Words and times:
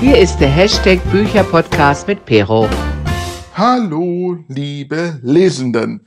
Hier 0.00 0.16
ist 0.16 0.38
der 0.38 0.48
Hashtag 0.48 1.02
Bücherpodcast 1.10 2.06
mit 2.06 2.24
Pero. 2.24 2.68
Hallo, 3.54 4.38
liebe 4.46 5.18
Lesenden. 5.24 6.06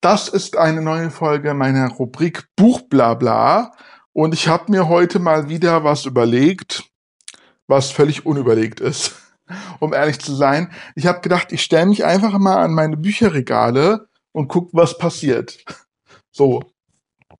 Das 0.00 0.28
ist 0.28 0.56
eine 0.56 0.82
neue 0.82 1.10
Folge 1.10 1.52
meiner 1.52 1.88
Rubrik 1.88 2.44
Buchblabla 2.54 3.72
und 4.12 4.34
ich 4.34 4.46
habe 4.46 4.70
mir 4.70 4.88
heute 4.88 5.18
mal 5.18 5.48
wieder 5.48 5.82
was 5.82 6.06
überlegt, 6.06 6.84
was 7.66 7.90
völlig 7.90 8.24
unüberlegt 8.24 8.78
ist, 8.78 9.16
um 9.80 9.92
ehrlich 9.92 10.20
zu 10.20 10.32
sein. 10.32 10.70
Ich 10.94 11.06
habe 11.06 11.22
gedacht, 11.22 11.50
ich 11.50 11.62
stelle 11.62 11.86
mich 11.86 12.04
einfach 12.04 12.38
mal 12.38 12.58
an 12.58 12.72
meine 12.72 12.96
Bücherregale 12.96 14.06
und 14.30 14.46
guck, 14.46 14.70
was 14.72 14.96
passiert. 14.96 15.64
So, 16.30 16.62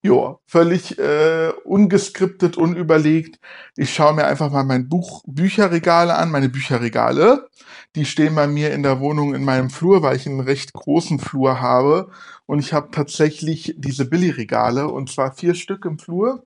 ja, 0.03 0.39
völlig 0.47 0.99
äh, 0.99 1.51
ungeskriptet, 1.65 2.57
unüberlegt. 2.57 3.39
Ich 3.77 3.95
schaue 3.95 4.15
mir 4.15 4.27
einfach 4.27 4.51
mal 4.51 4.65
mein 4.65 4.89
Buch 4.89 5.23
Bücherregale 5.27 6.17
an, 6.17 6.31
meine 6.31 6.49
Bücherregale. 6.49 7.49
Die 7.95 8.05
stehen 8.05 8.35
bei 8.35 8.49
mir 8.49 8.73
in 8.73 8.83
der 8.83 8.99
Wohnung 8.99 9.33
in 9.33 9.45
meinem 9.45 9.71
Flur, 9.71 10.03
weil 10.03 10.17
ich 10.17 10.27
einen 10.27 10.41
recht 10.41 10.73
großen 10.73 11.21
Flur 11.21 11.61
habe. 11.61 12.11
Und 12.47 12.59
ich 12.59 12.73
habe 12.73 12.91
tatsächlich 12.91 13.75
diese 13.79 14.05
Billigregale, 14.05 14.89
und 14.89 15.09
zwar 15.09 15.33
vier 15.33 15.55
Stück 15.55 15.85
im 15.85 15.99
Flur, 16.01 16.45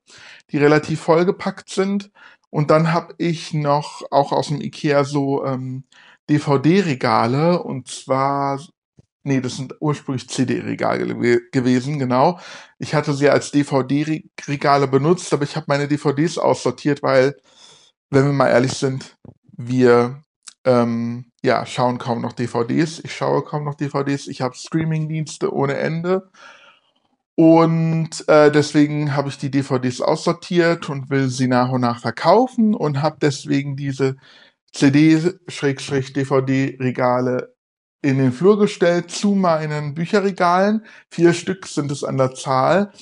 die 0.50 0.58
relativ 0.58 1.00
vollgepackt 1.00 1.70
sind. 1.70 2.10
Und 2.50 2.70
dann 2.70 2.92
habe 2.92 3.14
ich 3.18 3.54
noch 3.54 4.02
auch 4.10 4.32
aus 4.32 4.48
dem 4.48 4.60
Ikea 4.60 5.04
so 5.04 5.44
ähm, 5.46 5.84
DVD-Regale, 6.28 7.62
und 7.62 7.88
zwar 7.88 8.60
Nee, 9.26 9.40
das 9.40 9.56
sind 9.56 9.74
ursprünglich 9.80 10.28
CD-Regale 10.28 11.16
gewesen, 11.50 11.98
genau. 11.98 12.38
Ich 12.78 12.94
hatte 12.94 13.12
sie 13.12 13.28
als 13.28 13.50
DVD-Regale 13.50 14.86
benutzt, 14.86 15.32
aber 15.32 15.42
ich 15.42 15.56
habe 15.56 15.66
meine 15.68 15.88
DVDs 15.88 16.38
aussortiert, 16.38 17.02
weil, 17.02 17.34
wenn 18.10 18.26
wir 18.26 18.32
mal 18.32 18.50
ehrlich 18.50 18.74
sind, 18.74 19.16
wir 19.56 20.22
ähm, 20.64 21.32
ja, 21.42 21.66
schauen 21.66 21.98
kaum 21.98 22.22
noch 22.22 22.34
DVDs. 22.34 23.00
Ich 23.00 23.16
schaue 23.16 23.42
kaum 23.42 23.64
noch 23.64 23.74
DVDs. 23.74 24.28
Ich 24.28 24.42
habe 24.42 24.54
Streaming-Dienste 24.54 25.52
ohne 25.52 25.74
Ende. 25.76 26.30
Und 27.34 28.28
äh, 28.28 28.52
deswegen 28.52 29.16
habe 29.16 29.28
ich 29.28 29.38
die 29.38 29.50
DVDs 29.50 30.00
aussortiert 30.00 30.88
und 30.88 31.10
will 31.10 31.30
sie 31.30 31.48
nach 31.48 31.70
und 31.70 31.80
nach 31.80 31.98
verkaufen 32.00 32.76
und 32.76 33.02
habe 33.02 33.16
deswegen 33.20 33.74
diese 33.76 34.16
CD-DVD-Regale 34.72 37.55
in 38.02 38.18
den 38.18 38.32
Flur 38.32 38.58
gestellt 38.58 39.10
zu 39.10 39.34
meinen 39.34 39.94
Bücherregalen. 39.94 40.84
Vier 41.10 41.32
Stück 41.32 41.66
sind 41.66 41.90
es 41.90 42.04
an 42.04 42.18
der 42.18 42.34
Zahl. 42.34 42.92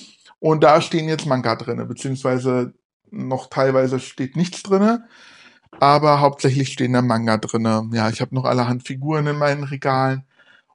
Und 0.41 0.63
da 0.63 0.81
stehen 0.81 1.09
jetzt 1.09 1.27
Manga 1.27 1.57
drinne, 1.57 1.87
beziehungsweise 1.87 2.75
noch 3.11 3.49
teilweise 3.49 4.01
steht 4.01 4.37
nichts 4.37 4.63
drinne, 4.63 5.07
aber 5.81 6.21
hauptsächlich 6.21 6.73
stehen 6.73 6.93
da 6.93 7.03
Manga 7.03 7.39
drinne. 7.39 7.89
Ja, 7.93 8.11
ich 8.11 8.21
habe 8.21 8.35
noch 8.35 8.45
allerhand 8.45 8.87
Figuren 8.87 9.27
in 9.27 9.39
meinen 9.39 9.65
Regalen 9.65 10.25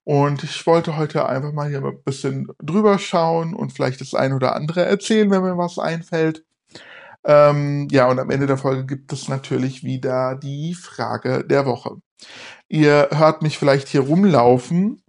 und 0.04 0.42
ich 0.42 0.66
wollte 0.66 0.96
heute 0.96 1.28
einfach 1.28 1.52
mal 1.52 1.68
hier 1.68 1.84
ein 1.84 2.02
bisschen 2.04 2.48
drüber 2.58 2.98
schauen 2.98 3.54
und 3.54 3.72
vielleicht 3.72 4.00
das 4.00 4.14
ein 4.14 4.32
oder 4.32 4.56
andere 4.56 4.84
erzählen, 4.84 5.30
wenn 5.30 5.42
mir 5.42 5.58
was 5.58 5.78
einfällt. 5.78 6.44
Ähm, 7.24 7.88
ja, 7.90 8.08
und 8.08 8.18
am 8.18 8.30
Ende 8.30 8.46
der 8.46 8.56
Folge 8.56 8.86
gibt 8.86 9.12
es 9.12 9.28
natürlich 9.28 9.84
wieder 9.84 10.36
die 10.36 10.74
Frage 10.74 11.44
der 11.44 11.66
Woche. 11.66 11.98
Ihr 12.72 13.08
hört 13.10 13.42
mich 13.42 13.58
vielleicht 13.58 13.88
hier 13.88 14.02
rumlaufen. 14.02 15.02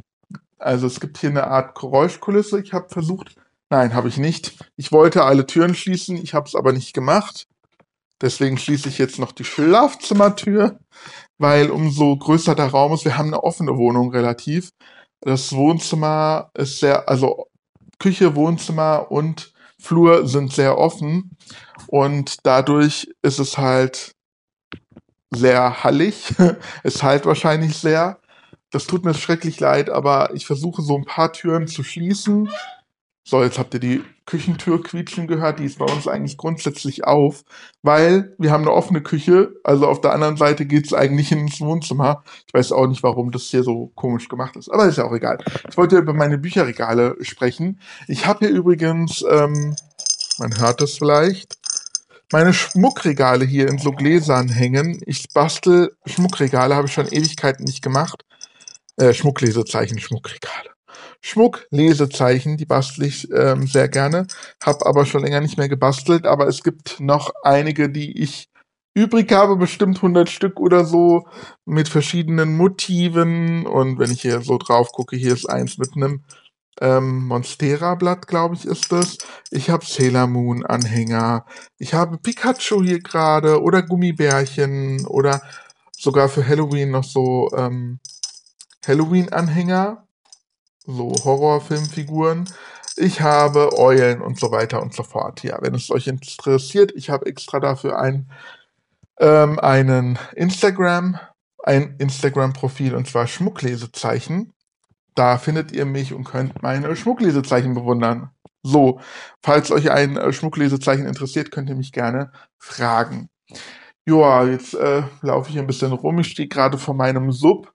Also 0.58 0.88
es 0.88 1.00
gibt 1.00 1.20
hier 1.20 1.30
eine 1.30 1.46
Art 1.46 1.80
Geräuschkulisse. 1.80 2.60
Ich 2.60 2.74
habe 2.74 2.90
versucht, 2.90 3.36
nein, 3.70 3.94
habe 3.94 4.10
ich 4.10 4.18
nicht. 4.18 4.58
Ich 4.78 4.92
wollte 4.92 5.24
alle 5.24 5.46
Türen 5.46 5.76
schließen, 5.76 6.18
ich 6.18 6.34
habe 6.34 6.48
es 6.48 6.56
aber 6.56 6.74
nicht 6.74 6.94
gemacht. 6.94 7.48
Deswegen 8.20 8.58
schließe 8.58 8.90
ich 8.90 8.98
jetzt 8.98 9.20
noch 9.20 9.32
die 9.32 9.44
Schlafzimmertür, 9.44 10.80
weil 11.38 11.70
umso 11.70 12.18
größer 12.18 12.56
der 12.56 12.68
Raum 12.68 12.94
ist, 12.94 13.06
wir 13.06 13.18
haben 13.18 13.28
eine 13.28 13.44
offene 13.44 13.78
Wohnung 13.78 14.10
relativ. 14.12 14.72
Das 15.22 15.54
Wohnzimmer 15.54 16.50
ist 16.56 16.80
sehr, 16.80 17.08
also 17.08 17.48
Küche, 18.00 18.36
Wohnzimmer 18.36 19.12
und 19.12 19.54
Flur 19.80 20.28
sind 20.28 20.52
sehr 20.52 20.80
offen 20.80 21.38
und 21.88 22.38
dadurch 22.44 23.08
ist 23.22 23.40
es 23.40 23.60
halt 23.60 24.16
sehr 25.32 25.84
hallig. 25.84 26.34
es 26.84 27.02
halt 27.02 27.26
wahrscheinlich 27.26 27.78
sehr. 27.78 28.20
Das 28.70 28.86
tut 28.86 29.04
mir 29.04 29.14
schrecklich 29.14 29.60
leid, 29.60 29.90
aber 29.90 30.32
ich 30.34 30.46
versuche 30.46 30.82
so 30.82 30.96
ein 30.96 31.06
paar 31.06 31.34
Türen 31.34 31.68
zu 31.68 31.84
schließen. 31.84 32.50
So, 33.24 33.44
jetzt 33.44 33.60
habt 33.60 33.74
ihr 33.74 33.80
die 33.80 34.02
Küchentür 34.26 34.82
quietschen 34.82 35.28
gehört, 35.28 35.60
die 35.60 35.66
ist 35.66 35.78
bei 35.78 35.86
uns 35.86 36.08
eigentlich 36.08 36.38
grundsätzlich 36.38 37.04
auf, 37.04 37.44
weil 37.84 38.34
wir 38.40 38.52
haben 38.52 38.64
eine 38.64 38.72
offene 38.72 39.02
Küche, 39.02 39.54
also 39.64 39.88
auf 39.88 40.02
der 40.02 40.14
anderen 40.14 40.38
Seite 40.38 40.66
geht 40.66 40.86
es 40.86 40.94
eigentlich 40.94 41.32
ins 41.32 41.62
Wohnzimmer. 41.62 42.24
Ich 42.48 42.54
weiß 42.54 42.72
auch 42.72 42.88
nicht, 42.88 43.04
warum 43.04 43.32
das 43.32 43.44
hier 43.44 43.64
so 43.64 43.92
komisch 43.96 44.28
gemacht 44.28 44.56
ist, 44.56 44.70
aber 44.70 44.86
ist 44.86 44.98
ja 44.98 45.06
auch 45.06 45.14
egal. 45.14 45.38
Ich 45.70 45.78
wollte 45.78 45.98
über 45.98 46.14
meine 46.14 46.38
Bücherregale 46.38 47.16
sprechen. 47.22 47.80
Ich 48.08 48.26
habe 48.26 48.48
hier 48.48 48.56
übrigens, 48.56 49.24
ähm, 49.30 49.76
man 50.40 50.60
hört 50.60 50.82
es 50.82 50.98
vielleicht, 50.98 51.61
meine 52.32 52.54
Schmuckregale 52.54 53.46
hier 53.46 53.68
in 53.68 53.78
so 53.78 53.92
Gläsern 53.92 54.50
hängen. 54.50 55.02
Ich 55.06 55.28
bastel 55.34 55.96
Schmuckregale, 56.06 56.76
habe 56.76 56.88
ich 56.88 56.94
schon 56.94 57.08
Ewigkeiten 57.08 57.66
nicht 57.66 57.82
gemacht. 57.82 58.24
Äh, 58.98 59.14
Schmucklesezeichen, 59.14 60.00
Schmuckregale. 60.00 60.70
Schmucklesezeichen, 61.22 62.58
die 62.58 62.66
bastel 62.66 63.06
ich 63.06 63.32
ähm, 63.32 63.68
sehr 63.68 63.88
gerne, 63.90 64.26
habe 64.64 64.86
aber 64.86 65.06
schon 65.06 65.24
länger 65.24 65.42
nicht 65.42 65.58
mehr 65.58 65.70
gebastelt, 65.70 66.26
aber 66.26 66.48
es 66.48 66.64
gibt 66.64 67.00
noch 67.00 67.32
einige, 67.44 67.90
die 67.90 68.20
ich 68.20 68.50
übrig 68.94 69.32
habe, 69.32 69.56
bestimmt 69.56 69.98
100 69.98 70.30
Stück 70.30 70.60
oder 70.60 70.84
so, 70.84 71.28
mit 71.66 71.90
verschiedenen 71.90 72.58
Motiven 72.58 73.66
und 73.66 74.00
wenn 74.00 74.12
ich 74.12 74.22
hier 74.22 74.42
so 74.42 74.58
drauf 74.58 74.92
gucke, 74.92 75.16
hier 75.16 75.34
ist 75.34 75.50
eins 75.50 75.78
mit 75.78 75.96
einem 75.96 76.24
ähm, 76.82 77.28
Monstera-Blatt, 77.28 78.28
glaube 78.28 78.56
ich, 78.56 78.66
ist 78.66 78.92
das. 78.92 79.20
Ich 79.52 79.70
habe 79.70 79.86
Sailor 79.86 80.28
Moon-Anhänger. 80.28 81.46
Ich 81.78 81.94
habe 81.94 82.18
Pikachu 82.18 82.84
hier 82.84 83.00
gerade 83.00 83.62
oder 83.62 83.84
Gummibärchen 83.84 85.06
oder 85.06 85.42
sogar 85.98 86.28
für 86.28 86.46
Halloween 86.46 86.92
noch 86.92 87.04
so 87.04 87.50
ähm, 87.56 88.00
Halloween-Anhänger. 88.86 90.08
So 90.86 91.14
Horrorfilmfiguren. 91.24 92.50
Ich 92.98 93.22
habe 93.22 93.78
Eulen 93.78 94.22
und 94.22 94.40
so 94.40 94.52
weiter 94.52 94.82
und 94.82 94.94
so 94.94 95.04
fort. 95.04 95.44
Ja, 95.44 95.60
wenn 95.62 95.76
es 95.76 95.92
euch 95.92 96.08
interessiert, 96.08 96.92
ich 96.96 97.10
habe 97.12 97.28
extra 97.28 97.60
dafür 97.60 98.00
ein, 98.00 98.30
ähm, 99.20 99.60
einen 99.60 100.18
Instagram, 100.36 101.20
ein 101.64 101.96
Instagram-Profil 102.00 102.96
und 102.96 103.08
zwar 103.08 103.28
Schmucklesezeichen. 103.28 104.54
Da 105.16 105.38
findet 105.38 105.72
ihr 105.72 105.86
mich 105.86 106.14
und 106.14 106.24
könnt 106.24 106.62
meine 106.62 106.96
Schmucklesezeichen 106.96 107.74
bewundern. 107.74 108.32
So, 108.64 109.00
falls 109.44 109.72
euch 109.72 109.92
ein 109.92 110.18
äh, 110.18 110.32
Schmucklesezeichen 110.32 111.06
interessiert, 111.06 111.52
könnt 111.52 111.70
ihr 111.70 111.76
mich 111.76 111.92
gerne 111.92 112.32
fragen. 112.58 113.30
Joa, 114.06 114.46
jetzt 114.46 114.74
äh, 114.74 115.04
laufe 115.22 115.50
ich 115.52 115.60
ein 115.60 115.68
bisschen 115.68 115.92
rum. 115.92 116.20
Ich 116.20 116.28
stehe 116.28 116.48
gerade 116.48 116.78
vor 116.78 116.94
meinem 116.94 117.32
Sub. 117.32 117.74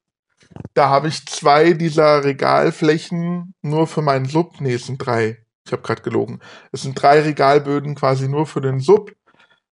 Da 0.75 0.89
habe 0.89 1.09
ich 1.09 1.27
zwei 1.27 1.73
dieser 1.73 2.25
Regalflächen 2.25 3.55
nur 3.63 3.87
für 3.87 4.03
meinen 4.03 4.27
Sub. 4.27 4.61
Nee, 4.61 4.75
es 4.75 4.87
sind 4.87 4.99
drei. 4.99 5.39
Ich 5.65 5.73
habe 5.73 5.83
gerade 5.83 6.03
gelogen. 6.03 6.41
Es 6.73 6.83
sind 6.83 7.01
drei 7.01 7.21
Regalböden 7.21 7.95
quasi 7.95 8.29
nur 8.29 8.47
für 8.47 8.61
den 8.61 8.81
Sub. 8.81 9.13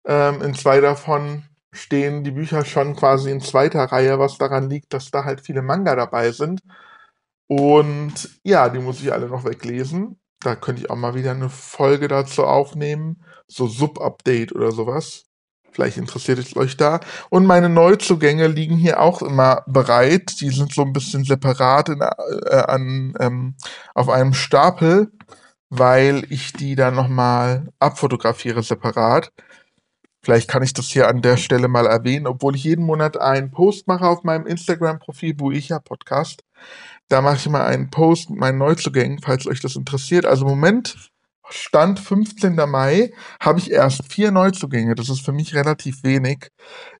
Ähm, 0.06 0.42
in 0.42 0.54
zwei 0.54 0.80
davon 0.80 1.44
stehen 1.72 2.24
die 2.24 2.30
Bücher 2.30 2.64
schon 2.64 2.96
quasi 2.96 3.30
in 3.30 3.40
zweiter 3.40 3.84
Reihe, 3.84 4.18
was 4.18 4.38
daran 4.38 4.70
liegt, 4.70 4.92
dass 4.94 5.10
da 5.10 5.24
halt 5.24 5.40
viele 5.40 5.62
Manga 5.62 5.94
dabei 5.96 6.32
sind. 6.32 6.60
Und 7.50 8.30
ja, 8.44 8.68
die 8.68 8.78
muss 8.78 9.02
ich 9.02 9.12
alle 9.12 9.26
noch 9.26 9.44
weglesen. 9.44 10.20
Da 10.38 10.54
könnte 10.54 10.82
ich 10.82 10.90
auch 10.90 10.94
mal 10.94 11.16
wieder 11.16 11.32
eine 11.32 11.50
Folge 11.50 12.06
dazu 12.06 12.44
aufnehmen. 12.44 13.24
So 13.48 13.66
Sub-Update 13.66 14.54
oder 14.54 14.70
sowas. 14.70 15.24
Vielleicht 15.72 15.96
interessiert 15.96 16.38
es 16.38 16.56
euch 16.56 16.76
da. 16.76 17.00
Und 17.28 17.46
meine 17.46 17.68
Neuzugänge 17.68 18.46
liegen 18.46 18.76
hier 18.76 19.00
auch 19.00 19.20
immer 19.20 19.64
bereit. 19.66 20.40
Die 20.40 20.50
sind 20.50 20.72
so 20.72 20.82
ein 20.82 20.92
bisschen 20.92 21.24
separat 21.24 21.88
in, 21.88 22.00
äh, 22.02 22.54
an, 22.54 23.14
ähm, 23.18 23.56
auf 23.96 24.08
einem 24.08 24.32
Stapel, 24.32 25.10
weil 25.70 26.24
ich 26.30 26.52
die 26.52 26.76
dann 26.76 26.94
nochmal 26.94 27.66
abfotografiere 27.80 28.62
separat. 28.62 29.32
Vielleicht 30.22 30.48
kann 30.48 30.62
ich 30.62 30.72
das 30.72 30.86
hier 30.86 31.08
an 31.08 31.20
der 31.20 31.36
Stelle 31.36 31.66
mal 31.66 31.86
erwähnen, 31.86 32.28
obwohl 32.28 32.54
ich 32.54 32.62
jeden 32.62 32.84
Monat 32.84 33.16
einen 33.16 33.50
Post 33.50 33.88
mache 33.88 34.06
auf 34.06 34.22
meinem 34.22 34.46
Instagram-Profil, 34.46 35.34
wo 35.38 35.50
ich 35.50 35.70
ja 35.70 35.80
Podcast. 35.80 36.44
Da 37.08 37.20
mache 37.20 37.36
ich 37.36 37.48
mal 37.48 37.66
einen 37.66 37.90
Post 37.90 38.30
mit 38.30 38.38
meinen 38.38 38.58
Neuzugängen, 38.58 39.20
falls 39.20 39.46
euch 39.46 39.60
das 39.60 39.76
interessiert. 39.76 40.26
Also 40.26 40.44
Moment, 40.44 41.10
Stand 41.48 41.98
15. 41.98 42.54
Mai, 42.54 43.12
habe 43.40 43.58
ich 43.58 43.70
erst 43.70 44.12
vier 44.12 44.30
Neuzugänge. 44.30 44.94
Das 44.94 45.08
ist 45.08 45.24
für 45.24 45.32
mich 45.32 45.54
relativ 45.54 46.04
wenig. 46.04 46.50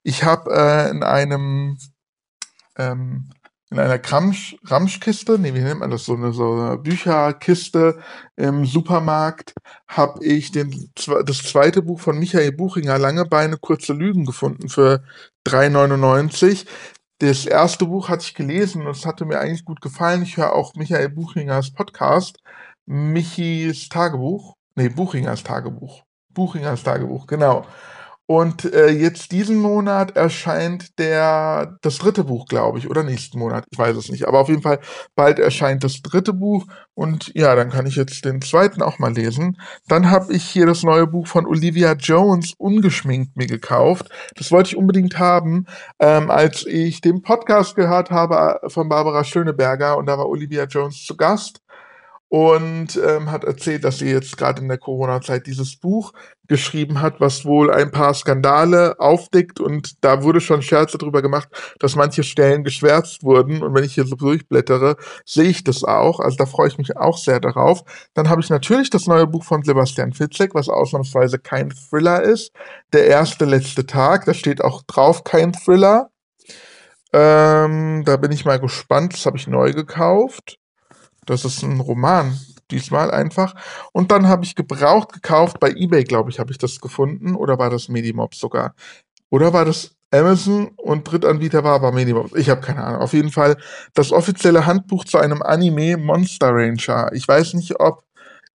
Ich 0.02 0.24
habe 0.24 0.50
äh, 0.52 0.90
in 0.90 1.02
einem 1.02 1.78
ähm, 2.76 3.30
in 3.70 3.78
einer 3.78 4.00
Ramschkiste, 4.64 5.38
nee, 5.38 5.54
wie 5.54 5.60
nennt 5.60 5.78
man 5.78 5.92
das, 5.92 6.04
so 6.04 6.14
eine, 6.14 6.32
so 6.32 6.54
eine 6.54 6.78
Bücherkiste 6.78 8.00
im 8.34 8.66
Supermarkt, 8.66 9.54
habe 9.86 10.24
ich 10.24 10.50
den, 10.50 10.90
das 11.24 11.38
zweite 11.44 11.80
Buch 11.82 12.00
von 12.00 12.18
Michael 12.18 12.50
Buchinger, 12.50 12.98
Lange 12.98 13.26
Beine, 13.26 13.58
kurze 13.58 13.92
Lügen 13.92 14.24
gefunden 14.24 14.68
für 14.68 15.04
3,99. 15.46 16.66
Das 17.20 17.44
erste 17.44 17.84
Buch 17.84 18.08
hatte 18.08 18.24
ich 18.24 18.34
gelesen 18.34 18.86
und 18.86 18.96
es 18.96 19.04
hatte 19.04 19.26
mir 19.26 19.40
eigentlich 19.40 19.66
gut 19.66 19.82
gefallen. 19.82 20.22
Ich 20.22 20.38
höre 20.38 20.54
auch 20.54 20.74
Michael 20.74 21.10
Buchingers 21.10 21.70
Podcast, 21.70 22.38
Michis 22.86 23.90
Tagebuch, 23.90 24.54
nee, 24.74 24.88
Buchingers 24.88 25.42
Tagebuch. 25.42 26.02
Buchingers 26.30 26.82
Tagebuch, 26.82 27.26
genau. 27.26 27.66
Und 28.30 28.72
äh, 28.72 28.90
jetzt 28.90 29.32
diesen 29.32 29.56
Monat 29.56 30.16
erscheint 30.16 31.00
der 31.00 31.78
das 31.82 31.98
dritte 31.98 32.22
Buch, 32.22 32.46
glaube 32.46 32.78
ich, 32.78 32.88
oder 32.88 33.02
nächsten 33.02 33.40
Monat, 33.40 33.64
ich 33.72 33.76
weiß 33.76 33.96
es 33.96 34.08
nicht. 34.08 34.28
Aber 34.28 34.38
auf 34.38 34.48
jeden 34.48 34.62
Fall 34.62 34.78
bald 35.16 35.40
erscheint 35.40 35.82
das 35.82 36.00
dritte 36.00 36.32
Buch 36.32 36.64
und 36.94 37.32
ja, 37.34 37.56
dann 37.56 37.70
kann 37.70 37.86
ich 37.86 37.96
jetzt 37.96 38.24
den 38.24 38.40
zweiten 38.40 38.82
auch 38.82 39.00
mal 39.00 39.12
lesen. 39.12 39.60
Dann 39.88 40.12
habe 40.12 40.32
ich 40.32 40.44
hier 40.44 40.66
das 40.66 40.84
neue 40.84 41.08
Buch 41.08 41.26
von 41.26 41.44
Olivia 41.44 41.94
Jones 41.94 42.54
ungeschminkt 42.56 43.36
mir 43.36 43.48
gekauft. 43.48 44.10
Das 44.36 44.52
wollte 44.52 44.68
ich 44.68 44.76
unbedingt 44.76 45.18
haben, 45.18 45.66
ähm, 45.98 46.30
als 46.30 46.64
ich 46.66 47.00
den 47.00 47.22
Podcast 47.22 47.74
gehört 47.74 48.12
habe 48.12 48.60
äh, 48.62 48.70
von 48.70 48.88
Barbara 48.88 49.24
Schöneberger 49.24 49.98
und 49.98 50.06
da 50.06 50.16
war 50.16 50.28
Olivia 50.28 50.66
Jones 50.66 51.04
zu 51.04 51.16
Gast 51.16 51.62
und 52.30 52.96
ähm, 53.04 53.32
hat 53.32 53.42
erzählt, 53.42 53.82
dass 53.82 53.98
sie 53.98 54.08
jetzt 54.08 54.38
gerade 54.38 54.62
in 54.62 54.68
der 54.68 54.78
Corona-Zeit 54.78 55.48
dieses 55.48 55.76
Buch 55.76 56.12
geschrieben 56.46 57.02
hat, 57.02 57.20
was 57.20 57.44
wohl 57.44 57.72
ein 57.72 57.90
paar 57.90 58.14
Skandale 58.14 59.00
aufdeckt 59.00 59.58
und 59.58 60.04
da 60.04 60.22
wurde 60.22 60.40
schon 60.40 60.62
Scherze 60.62 60.96
drüber 60.96 61.22
gemacht, 61.22 61.48
dass 61.80 61.96
manche 61.96 62.22
Stellen 62.22 62.62
geschwärzt 62.62 63.24
wurden 63.24 63.64
und 63.64 63.74
wenn 63.74 63.82
ich 63.82 63.94
hier 63.94 64.06
so 64.06 64.14
durchblättere, 64.14 64.96
sehe 65.24 65.48
ich 65.48 65.64
das 65.64 65.82
auch, 65.82 66.20
also 66.20 66.36
da 66.36 66.46
freue 66.46 66.68
ich 66.68 66.78
mich 66.78 66.96
auch 66.96 67.18
sehr 67.18 67.40
darauf. 67.40 67.82
Dann 68.14 68.28
habe 68.28 68.40
ich 68.40 68.48
natürlich 68.48 68.90
das 68.90 69.08
neue 69.08 69.26
Buch 69.26 69.42
von 69.42 69.64
Sebastian 69.64 70.12
Fitzek, 70.12 70.54
was 70.54 70.68
ausnahmsweise 70.68 71.40
kein 71.40 71.70
Thriller 71.70 72.22
ist, 72.22 72.52
Der 72.92 73.06
erste 73.06 73.44
letzte 73.44 73.86
Tag, 73.86 74.24
da 74.26 74.34
steht 74.34 74.62
auch 74.62 74.82
drauf 74.82 75.24
kein 75.24 75.52
Thriller. 75.52 76.10
Ähm, 77.12 78.04
da 78.04 78.16
bin 78.16 78.30
ich 78.30 78.44
mal 78.44 78.60
gespannt, 78.60 79.14
das 79.14 79.26
habe 79.26 79.36
ich 79.36 79.48
neu 79.48 79.72
gekauft. 79.72 80.60
Das 81.26 81.44
ist 81.44 81.62
ein 81.62 81.80
Roman, 81.80 82.38
diesmal 82.70 83.10
einfach. 83.10 83.54
Und 83.92 84.10
dann 84.10 84.28
habe 84.28 84.44
ich 84.44 84.54
gebraucht 84.54 85.12
gekauft, 85.12 85.60
bei 85.60 85.70
eBay, 85.70 86.04
glaube 86.04 86.30
ich, 86.30 86.38
habe 86.38 86.52
ich 86.52 86.58
das 86.58 86.80
gefunden. 86.80 87.34
Oder 87.34 87.58
war 87.58 87.70
das 87.70 87.88
Medimob 87.88 88.34
sogar? 88.34 88.74
Oder 89.30 89.52
war 89.52 89.64
das 89.64 89.94
Amazon 90.12 90.72
und 90.76 91.04
Drittanbieter 91.04 91.62
war 91.62 91.74
aber 91.74 91.92
Medimob? 91.92 92.36
Ich 92.36 92.50
habe 92.50 92.60
keine 92.60 92.82
Ahnung. 92.82 93.02
Auf 93.02 93.12
jeden 93.12 93.30
Fall 93.30 93.56
das 93.94 94.12
offizielle 94.12 94.66
Handbuch 94.66 95.04
zu 95.04 95.18
einem 95.18 95.42
Anime 95.42 95.96
Monster 95.96 96.50
Ranger. 96.52 97.10
Ich 97.12 97.26
weiß 97.28 97.54
nicht, 97.54 97.78
ob 97.78 98.02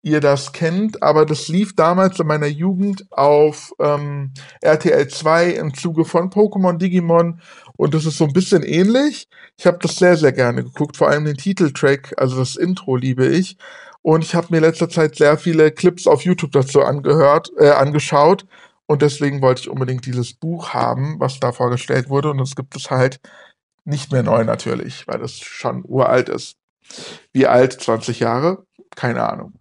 ihr 0.06 0.20
das 0.20 0.54
kennt, 0.54 1.02
aber 1.02 1.26
das 1.26 1.48
lief 1.48 1.76
damals 1.76 2.20
in 2.20 2.28
meiner 2.28 2.46
Jugend 2.46 3.08
auf 3.10 3.74
ähm, 3.80 4.34
RTL 4.62 5.08
2 5.08 5.50
im 5.54 5.74
Zuge 5.74 6.06
von 6.06 6.30
Pokémon 6.30 6.78
Digimon 6.78 7.42
und 7.78 7.94
das 7.94 8.06
ist 8.06 8.18
so 8.18 8.26
ein 8.26 8.34
bisschen 8.34 8.64
ähnlich. 8.64 9.28
Ich 9.58 9.66
habe 9.66 9.80
das 9.82 9.96
sehr, 9.96 10.18
sehr 10.18 10.32
gerne 10.32 10.64
geguckt, 10.64 10.98
vor 10.98 11.10
allem 11.10 11.26
den 11.26 11.38
Titeltrack, 11.38 12.14
also 12.18 12.38
das 12.38 12.56
Intro 12.56 12.96
liebe 12.96 13.28
ich. 13.28 13.58
Und 14.02 14.24
ich 14.24 14.36
habe 14.36 14.48
mir 14.52 14.60
letzter 14.60 14.88
Zeit 14.88 15.16
sehr 15.16 15.38
viele 15.38 15.72
Clips 15.72 16.06
auf 16.06 16.22
YouTube 16.24 16.52
dazu 16.52 16.82
angehört, 16.84 17.52
äh, 17.58 17.72
angeschaut. 17.72 18.46
Und 18.86 19.02
deswegen 19.02 19.42
wollte 19.42 19.62
ich 19.62 19.70
unbedingt 19.70 20.06
dieses 20.06 20.34
Buch 20.34 20.70
haben, 20.70 21.20
was 21.20 21.40
da 21.40 21.52
vorgestellt 21.52 22.10
wurde. 22.10 22.30
Und 22.30 22.38
das 22.38 22.56
gibt 22.56 22.76
es 22.76 22.92
halt 22.92 23.20
nicht 23.84 24.12
mehr 24.12 24.22
neu 24.22 24.44
natürlich, 24.44 25.08
weil 25.08 25.20
das 25.20 25.40
schon 25.40 25.84
uralt 25.86 26.30
ist. 26.30 26.58
Wie 27.34 27.48
alt? 27.48 27.82
20 27.82 28.20
Jahre? 28.20 28.66
Keine 28.96 29.28
Ahnung. 29.28 29.54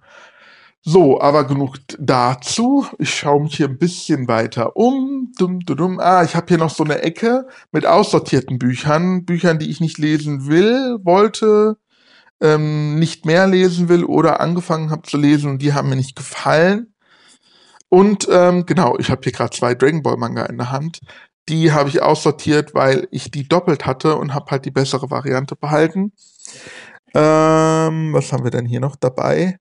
So, 0.86 1.18
aber 1.18 1.44
genug 1.44 1.78
dazu. 1.98 2.86
Ich 2.98 3.14
schaue 3.14 3.42
mich 3.42 3.56
hier 3.56 3.68
ein 3.68 3.78
bisschen 3.78 4.28
weiter 4.28 4.76
um. 4.76 5.32
Dum, 5.38 5.60
dum, 5.60 5.76
dum. 5.78 5.98
Ah, 6.00 6.22
ich 6.24 6.36
habe 6.36 6.46
hier 6.48 6.58
noch 6.58 6.68
so 6.68 6.84
eine 6.84 7.00
Ecke 7.00 7.46
mit 7.72 7.86
aussortierten 7.86 8.58
Büchern. 8.58 9.24
Büchern, 9.24 9.58
die 9.58 9.70
ich 9.70 9.80
nicht 9.80 9.96
lesen 9.96 10.46
will, 10.46 10.98
wollte, 11.02 11.78
ähm, 12.40 12.98
nicht 12.98 13.26
mehr 13.26 13.46
lesen 13.46 13.88
will 13.88 14.04
oder 14.04 14.40
angefangen 14.40 14.90
habe 14.90 15.02
zu 15.02 15.16
lesen 15.16 15.50
und 15.50 15.62
die 15.62 15.72
haben 15.74 15.88
mir 15.88 15.96
nicht 15.96 16.16
gefallen. 16.16 16.94
Und 17.88 18.28
ähm, 18.30 18.66
genau, 18.66 18.98
ich 18.98 19.10
habe 19.10 19.22
hier 19.24 19.32
gerade 19.32 19.56
zwei 19.56 19.74
Dragon 19.74 20.02
Ball 20.02 20.18
Manga 20.18 20.44
in 20.46 20.58
der 20.58 20.72
Hand. 20.72 21.00
Die 21.48 21.72
habe 21.72 21.88
ich 21.88 22.02
aussortiert, 22.02 22.74
weil 22.74 23.08
ich 23.10 23.30
die 23.30 23.48
doppelt 23.48 23.86
hatte 23.86 24.16
und 24.16 24.34
habe 24.34 24.50
halt 24.50 24.66
die 24.66 24.70
bessere 24.70 25.10
Variante 25.10 25.56
behalten. 25.56 26.12
Ähm, 27.14 28.12
was 28.12 28.32
haben 28.32 28.44
wir 28.44 28.50
denn 28.50 28.66
hier 28.66 28.80
noch 28.80 28.96
dabei? 28.96 29.58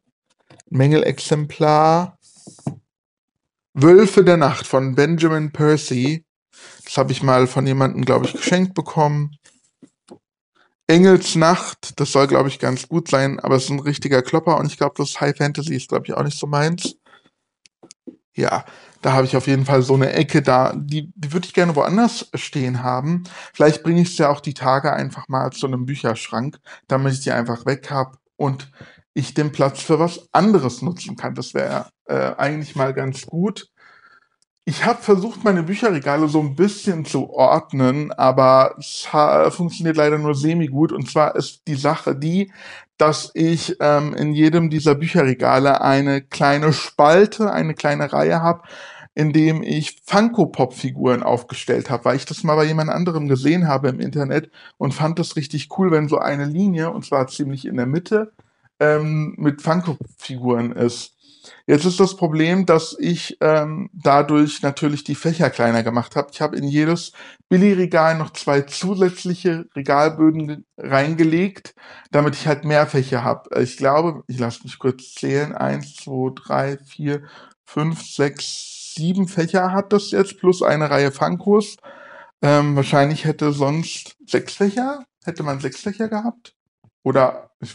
Mängelexemplar 0.69 2.18
Wölfe 3.74 4.24
der 4.24 4.38
Nacht 4.38 4.68
von 4.68 4.95
Benjamin 4.95 5.51
Percy. 5.51 6.25
Das 6.86 6.98
habe 6.98 7.12
ich 7.12 7.24
mal 7.24 7.48
von 7.48 7.65
jemandem, 7.65 8.06
glaube 8.06 8.25
ich, 8.25 8.33
geschenkt 8.33 8.75
bekommen. 8.75 9.36
Engels 10.86 11.36
Nacht, 11.36 12.00
das 12.00 12.12
soll, 12.12 12.27
glaube 12.27 12.50
ich, 12.50 12.60
ganz 12.60 12.88
gut 12.88 13.07
sein, 13.07 13.39
aber 13.39 13.56
es 13.56 13.63
ist 13.63 13.69
ein 13.71 13.80
richtiger 13.80 14.21
Klopper 14.21 14.57
und 14.57 14.68
ich 14.68 14.77
glaube, 14.77 14.94
das 14.98 15.19
High 15.19 15.36
Fantasy 15.36 15.75
ist, 15.75 15.89
glaube 15.89 16.06
ich, 16.06 16.13
auch 16.13 16.24
nicht 16.24 16.38
so 16.38 16.45
meins. 16.45 16.98
Ja, 18.36 18.65
da 19.01 19.13
habe 19.13 19.25
ich 19.25 19.36
auf 19.36 19.48
jeden 19.48 19.65
Fall 19.65 19.81
so 19.81 19.95
eine 19.95 20.12
Ecke 20.13 20.42
da, 20.42 20.74
die, 20.75 21.12
die 21.15 21.33
würde 21.33 21.48
ich 21.48 21.54
gerne 21.54 21.75
woanders 21.75 22.30
stehen 22.36 22.83
haben. 22.83 23.24
Vielleicht 23.54 23.83
bringe 23.83 24.01
ich 24.01 24.10
es 24.10 24.18
ja 24.18 24.30
auch 24.30 24.39
die 24.39 24.54
Tage 24.54 24.94
einfach 24.94 25.27
mal 25.27 25.51
zu 25.51 25.68
einem 25.68 25.86
Bücherschrank, 25.86 26.60
damit 26.88 27.13
ich 27.13 27.21
die 27.21 27.31
einfach 27.31 27.65
weg 27.65 27.89
habe 27.89 28.18
und 28.36 28.71
ich 29.13 29.33
den 29.33 29.51
Platz 29.51 29.81
für 29.81 30.00
was 30.00 30.27
anderes 30.31 30.81
nutzen 30.81 31.15
kann. 31.15 31.36
Das 31.36 31.54
wäre 31.54 31.88
äh, 32.06 32.36
eigentlich 32.38 32.75
mal 32.75 32.94
ganz 32.94 33.25
gut. 33.25 33.69
Ich 34.65 34.86
habe 34.86 35.01
versucht, 35.04 35.44
meine 35.44 35.63
Bücherregale 35.63 36.30
so 36.30 36.39
ein 36.39 36.56
bisschen 36.56 37.04
zu 37.04 37.30
ordnen, 37.30 38.13
aber 38.13 38.75
es 38.80 39.06
funktioniert 39.54 39.98
leider 39.98 40.18
nur 40.18 40.36
semi-gut. 40.36 40.94
Und 40.94 41.12
zwar 41.12 41.36
ist 41.36 41.68
die 41.68 41.75
Sache 41.75 42.15
die, 42.15 42.50
dass 42.98 43.31
ich 43.33 43.75
ähm, 43.81 44.13
in 44.13 44.31
jedem 44.31 44.69
dieser 44.69 44.95
Bücherregale 44.95 45.81
eine 45.81 46.21
kleine 46.21 46.71
Spalte, 46.71 47.51
eine 47.51 47.74
kleine 47.74 48.13
Reihe 48.13 48.42
habe, 48.42 48.63
in 49.15 49.33
dem 49.33 49.62
ich 49.63 50.01
Funko-Pop-Figuren 50.06 51.24
aufgestellt 51.24 51.89
habe, 51.89 52.06
weil 52.06 52.15
ich 52.15 52.25
das 52.25 52.44
mal 52.44 52.56
bei 52.56 52.63
jemand 52.63 52.89
anderem 52.89 53.27
gesehen 53.27 53.68
habe 53.68 53.89
im 53.89 54.00
Internet 54.00 54.50
und 54.77 54.94
fand 54.94 55.19
das 55.19 55.36
richtig 55.36 55.77
cool, 55.77 55.92
wenn 55.92 56.07
so 56.07 56.19
eine 56.19 56.45
Linie, 56.45 56.89
und 56.89 57.06
zwar 57.06 57.27
ziemlich 57.27 57.65
in 57.65 57.75
der 57.75 57.86
Mitte, 57.86 58.31
ähm, 58.83 59.35
mit 59.38 59.62
Funko-Figuren 59.62 60.74
ist. 60.74 61.13
Jetzt 61.65 61.85
ist 61.85 62.00
das 62.00 62.15
Problem, 62.15 62.65
dass 62.65 62.95
ich 63.00 63.38
ähm, 63.41 63.89
dadurch 63.94 64.62
natürlich 64.62 65.03
die 65.03 65.15
Fächer 65.15 65.50
kleiner 65.50 65.83
gemacht 65.83 66.15
habe. 66.15 66.30
Ich 66.31 66.41
habe 66.41 66.57
in 66.57 66.65
jedes 66.65 67.12
Billigregal 67.50 68.18
noch 68.18 68.31
zwei 68.31 68.62
zusätzliche 68.62 69.65
Regalböden 69.75 70.65
reingelegt, 70.77 71.75
damit 72.12 72.36
ich 72.36 72.48
halt 72.48 72.65
mehr 72.65 72.88
Fächer 72.88 73.24
habe. 73.24 73.62
Ich 73.62 73.77
glaube, 73.77 74.24
ich 74.27 74.39
lasse 74.39 74.63
mich 74.63 74.79
kurz 74.79 75.13
zählen. 75.15 75.53
Eins, 75.53 75.96
zwei, 75.96 76.31
drei, 76.36 76.77
vier, 76.77 77.24
fünf, 77.65 78.01
sechs, 78.01 78.93
sieben 78.96 79.27
Fächer 79.27 79.72
hat 79.72 79.91
das 79.93 80.12
jetzt, 80.12 80.39
plus 80.39 80.62
eine 80.62 80.89
Reihe 80.89 81.12
Funkos. 81.12 81.77
Ähm, 82.41 82.75
wahrscheinlich 82.75 83.25
hätte 83.25 83.53
sonst 83.53 84.15
sechs 84.27 84.53
Fächer, 84.53 85.05
hätte 85.24 85.43
man 85.43 85.60
sechs 85.60 85.81
Fächer 85.81 86.10
gehabt. 86.10 86.55
Oder 87.03 87.51
ich 87.62 87.74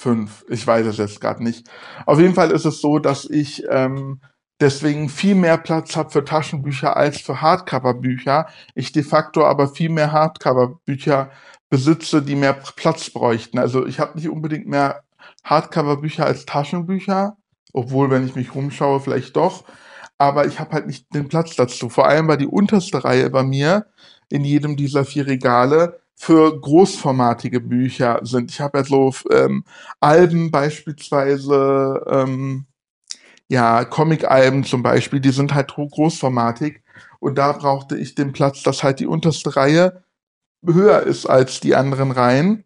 fünf. 0.00 0.44
Ich 0.48 0.66
weiß 0.66 0.86
es 0.86 0.96
jetzt 0.96 1.20
gerade 1.20 1.44
nicht. 1.44 1.68
Auf 2.06 2.18
jeden 2.18 2.34
Fall 2.34 2.50
ist 2.50 2.64
es 2.64 2.80
so, 2.80 2.98
dass 2.98 3.28
ich 3.28 3.64
ähm, 3.68 4.20
deswegen 4.60 5.08
viel 5.08 5.34
mehr 5.34 5.58
Platz 5.58 5.94
habe 5.96 6.10
für 6.10 6.24
Taschenbücher 6.24 6.96
als 6.96 7.20
für 7.20 7.40
Hardcover-Bücher. 7.40 8.46
Ich 8.74 8.92
de 8.92 9.02
facto 9.02 9.44
aber 9.44 9.68
viel 9.68 9.90
mehr 9.90 10.12
Hardcover-Bücher 10.12 11.30
besitze, 11.68 12.22
die 12.22 12.34
mehr 12.34 12.54
Platz 12.54 13.10
bräuchten. 13.10 13.58
Also 13.58 13.86
ich 13.86 14.00
habe 14.00 14.16
nicht 14.16 14.28
unbedingt 14.28 14.66
mehr 14.66 15.02
Hardcover-Bücher 15.44 16.24
als 16.24 16.46
Taschenbücher, 16.46 17.36
obwohl, 17.72 18.10
wenn 18.10 18.26
ich 18.26 18.34
mich 18.34 18.54
rumschaue, 18.54 19.00
vielleicht 19.00 19.36
doch. 19.36 19.64
Aber 20.18 20.46
ich 20.46 20.60
habe 20.60 20.72
halt 20.72 20.86
nicht 20.86 21.14
den 21.14 21.28
Platz 21.28 21.56
dazu. 21.56 21.88
Vor 21.88 22.06
allem 22.06 22.26
war 22.26 22.36
die 22.36 22.46
unterste 22.46 23.04
Reihe 23.04 23.30
bei 23.30 23.42
mir 23.42 23.86
in 24.28 24.44
jedem 24.44 24.76
dieser 24.76 25.04
vier 25.04 25.26
Regale 25.26 25.99
für 26.20 26.60
großformatige 26.60 27.60
Bücher 27.60 28.20
sind. 28.24 28.50
Ich 28.50 28.60
habe 28.60 28.76
ja 28.76 28.84
so 28.84 29.10
ähm, 29.30 29.64
Alben 30.00 30.50
beispielsweise, 30.50 32.04
ähm, 32.10 32.66
ja, 33.48 33.86
Comic-Alben 33.86 34.64
zum 34.64 34.82
Beispiel, 34.82 35.20
die 35.20 35.30
sind 35.30 35.54
halt 35.54 35.72
großformatig. 35.74 36.82
Und 37.20 37.38
da 37.38 37.52
brauchte 37.52 37.96
ich 37.96 38.16
den 38.16 38.32
Platz, 38.32 38.62
dass 38.62 38.82
halt 38.82 39.00
die 39.00 39.06
unterste 39.06 39.56
Reihe 39.56 40.04
höher 40.62 41.00
ist 41.04 41.24
als 41.24 41.60
die 41.60 41.74
anderen 41.74 42.10
Reihen. 42.10 42.64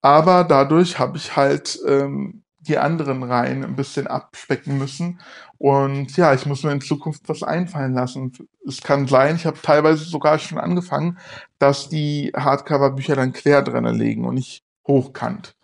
Aber 0.00 0.42
dadurch 0.42 0.98
habe 0.98 1.18
ich 1.18 1.36
halt 1.36 1.78
ähm, 1.86 2.42
die 2.68 2.78
anderen 2.78 3.22
Reihen 3.22 3.64
ein 3.64 3.76
bisschen 3.76 4.06
abspecken 4.06 4.78
müssen. 4.78 5.20
Und 5.58 6.16
ja, 6.16 6.34
ich 6.34 6.46
muss 6.46 6.62
mir 6.62 6.72
in 6.72 6.80
Zukunft 6.80 7.28
was 7.28 7.42
einfallen 7.42 7.94
lassen. 7.94 8.32
Es 8.66 8.82
kann 8.82 9.06
sein, 9.06 9.36
ich 9.36 9.46
habe 9.46 9.60
teilweise 9.62 10.04
sogar 10.04 10.38
schon 10.38 10.58
angefangen, 10.58 11.18
dass 11.58 11.88
die 11.88 12.32
Hardcover-Bücher 12.36 13.16
dann 13.16 13.32
quer 13.32 13.62
drinnen 13.62 13.94
liegen 13.96 14.24
und 14.24 14.34
nicht 14.34 14.62
hochkant. 14.86 15.56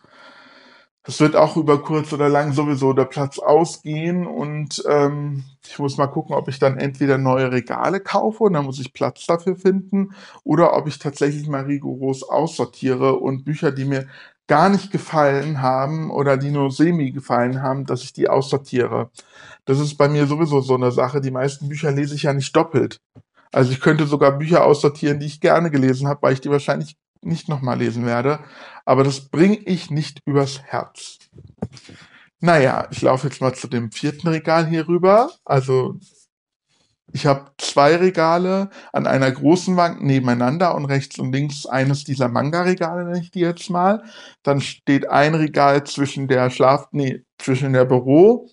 Das 1.04 1.18
wird 1.18 1.34
auch 1.34 1.56
über 1.56 1.82
kurz 1.82 2.12
oder 2.12 2.28
lang 2.28 2.52
sowieso 2.52 2.92
der 2.92 3.06
Platz 3.06 3.40
ausgehen 3.40 4.24
und 4.24 4.84
ähm, 4.88 5.42
ich 5.66 5.78
muss 5.80 5.96
mal 5.96 6.06
gucken, 6.06 6.34
ob 6.36 6.46
ich 6.48 6.60
dann 6.60 6.78
entweder 6.78 7.18
neue 7.18 7.50
Regale 7.50 7.98
kaufe 7.98 8.44
und 8.44 8.52
dann 8.52 8.66
muss 8.66 8.78
ich 8.78 8.92
Platz 8.92 9.26
dafür 9.26 9.56
finden 9.56 10.14
oder 10.44 10.76
ob 10.76 10.86
ich 10.86 11.00
tatsächlich 11.00 11.48
mal 11.48 11.64
rigoros 11.64 12.22
aussortiere 12.22 13.14
und 13.14 13.44
Bücher, 13.44 13.72
die 13.72 13.84
mir 13.84 14.06
gar 14.46 14.68
nicht 14.68 14.92
gefallen 14.92 15.60
haben 15.60 16.10
oder 16.10 16.36
die 16.36 16.50
nur 16.50 16.70
semi 16.70 17.10
gefallen 17.10 17.62
haben, 17.62 17.84
dass 17.86 18.02
ich 18.04 18.12
die 18.12 18.28
aussortiere. 18.28 19.10
Das 19.64 19.80
ist 19.80 19.96
bei 19.96 20.08
mir 20.08 20.26
sowieso 20.26 20.60
so 20.60 20.74
eine 20.74 20.92
Sache. 20.92 21.20
Die 21.20 21.30
meisten 21.30 21.68
Bücher 21.68 21.90
lese 21.92 22.14
ich 22.14 22.24
ja 22.24 22.32
nicht 22.32 22.54
doppelt. 22.54 23.00
Also 23.52 23.72
ich 23.72 23.80
könnte 23.80 24.06
sogar 24.06 24.32
Bücher 24.38 24.64
aussortieren, 24.64 25.20
die 25.20 25.26
ich 25.26 25.40
gerne 25.40 25.70
gelesen 25.70 26.08
habe, 26.08 26.22
weil 26.22 26.34
ich 26.34 26.40
die 26.40 26.50
wahrscheinlich 26.50 26.96
nicht 27.22 27.48
nochmal 27.48 27.78
lesen 27.78 28.06
werde. 28.06 28.40
Aber 28.84 29.04
das 29.04 29.28
bringe 29.28 29.56
ich 29.56 29.90
nicht 29.90 30.20
übers 30.26 30.62
Herz. 30.62 31.18
Naja, 32.40 32.88
ich 32.90 33.02
laufe 33.02 33.28
jetzt 33.28 33.40
mal 33.40 33.54
zu 33.54 33.68
dem 33.68 33.92
vierten 33.92 34.28
Regal 34.28 34.66
hier 34.66 34.88
rüber. 34.88 35.30
Also 35.44 35.98
ich 37.12 37.26
habe 37.26 37.52
zwei 37.58 37.96
Regale 37.96 38.70
an 38.92 39.06
einer 39.06 39.30
großen 39.30 39.76
Wand 39.76 40.02
nebeneinander 40.02 40.74
und 40.74 40.86
rechts 40.86 41.18
und 41.18 41.32
links 41.32 41.66
eines 41.66 42.04
dieser 42.04 42.28
Manga-Regale, 42.28 43.04
nenne 43.04 43.20
ich 43.20 43.30
die 43.30 43.40
jetzt 43.40 43.68
mal. 43.70 44.02
Dann 44.42 44.60
steht 44.60 45.08
ein 45.10 45.34
Regal 45.34 45.84
zwischen 45.84 46.26
der 46.26 46.50
Schlaf, 46.50 46.88
nee, 46.92 47.22
zwischen 47.38 47.74
der 47.74 47.84
Büro 47.84 48.48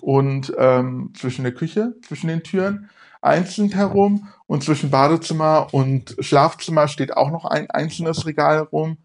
und 0.00 0.52
ähm, 0.58 1.12
zwischen 1.16 1.44
der 1.44 1.52
Küche, 1.52 1.94
zwischen 2.06 2.28
den 2.28 2.42
Türen 2.42 2.88
einzeln 3.20 3.70
herum 3.70 4.28
und 4.46 4.64
zwischen 4.64 4.90
Badezimmer 4.90 5.68
und 5.72 6.16
Schlafzimmer 6.20 6.88
steht 6.88 7.16
auch 7.16 7.30
noch 7.30 7.44
ein 7.44 7.70
einzelnes 7.70 8.26
Regal 8.26 8.60
rum. 8.60 8.98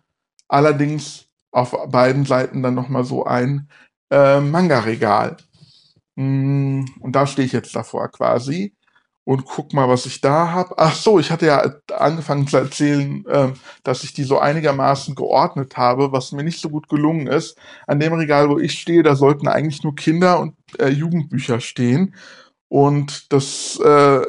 Allerdings 0.48 1.28
auf 1.52 1.76
beiden 1.90 2.26
Seiten 2.26 2.64
dann 2.64 2.76
nochmal 2.76 3.04
so 3.06 3.26
ein 3.26 3.70
äh, 4.12 4.40
Manga-Regal. 4.40 5.38
Mm, 6.16 6.86
und 7.00 7.16
da 7.16 7.28
stehe 7.28 7.46
ich 7.46 7.54
jetzt 7.54 7.76
davor 7.76 8.10
quasi 8.10 8.74
und 9.26 9.46
guck 9.46 9.74
mal, 9.74 9.88
was 9.88 10.06
ich 10.06 10.22
da 10.22 10.52
habe. 10.52 10.76
Ach 10.78 10.96
so, 10.96 11.20
ich 11.20 11.32
hatte 11.32 11.46
ja 11.46 11.76
angefangen 11.98 12.48
zu 12.48 12.58
erzählen, 12.58 13.26
äh, 13.28 13.50
dass 13.84 14.04
ich 14.04 14.14
die 14.14 14.24
so 14.24 14.40
einigermaßen 14.40 15.16
geordnet 15.16 15.78
habe, 15.78 16.12
was 16.12 16.32
mir 16.34 16.44
nicht 16.44 16.60
so 16.60 16.70
gut 16.70 16.90
gelungen 16.90 17.28
ist. 17.28 17.58
An 17.88 18.00
dem 18.00 18.14
Regal, 18.14 18.50
wo 18.50 18.60
ich 18.60 18.80
stehe, 18.80 19.04
da 19.04 19.16
sollten 19.16 19.48
eigentlich 19.48 19.84
nur 19.84 19.96
Kinder- 19.96 20.40
und 20.40 20.56
äh, 20.80 20.90
Jugendbücher 20.90 21.62
stehen. 21.62 22.16
Und 22.74 23.32
das 23.32 23.80
äh, 23.86 24.22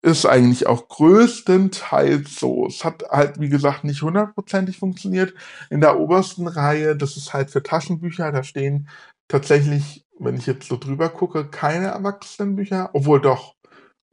ist 0.00 0.26
eigentlich 0.26 0.68
auch 0.68 0.86
größtenteils 0.86 2.36
so. 2.36 2.68
Es 2.68 2.84
hat 2.84 3.02
halt, 3.10 3.40
wie 3.40 3.48
gesagt, 3.48 3.82
nicht 3.82 4.00
hundertprozentig 4.02 4.78
funktioniert. 4.78 5.34
In 5.70 5.80
der 5.80 5.98
obersten 5.98 6.46
Reihe, 6.46 6.94
das 6.94 7.16
ist 7.16 7.34
halt 7.34 7.50
für 7.50 7.64
Taschenbücher, 7.64 8.30
da 8.30 8.44
stehen 8.44 8.88
tatsächlich, 9.26 10.06
wenn 10.20 10.36
ich 10.36 10.46
jetzt 10.46 10.68
so 10.68 10.76
drüber 10.76 11.08
gucke, 11.08 11.46
keine 11.50 11.88
Erwachsenenbücher, 11.88 12.90
obwohl 12.92 13.20
doch 13.20 13.56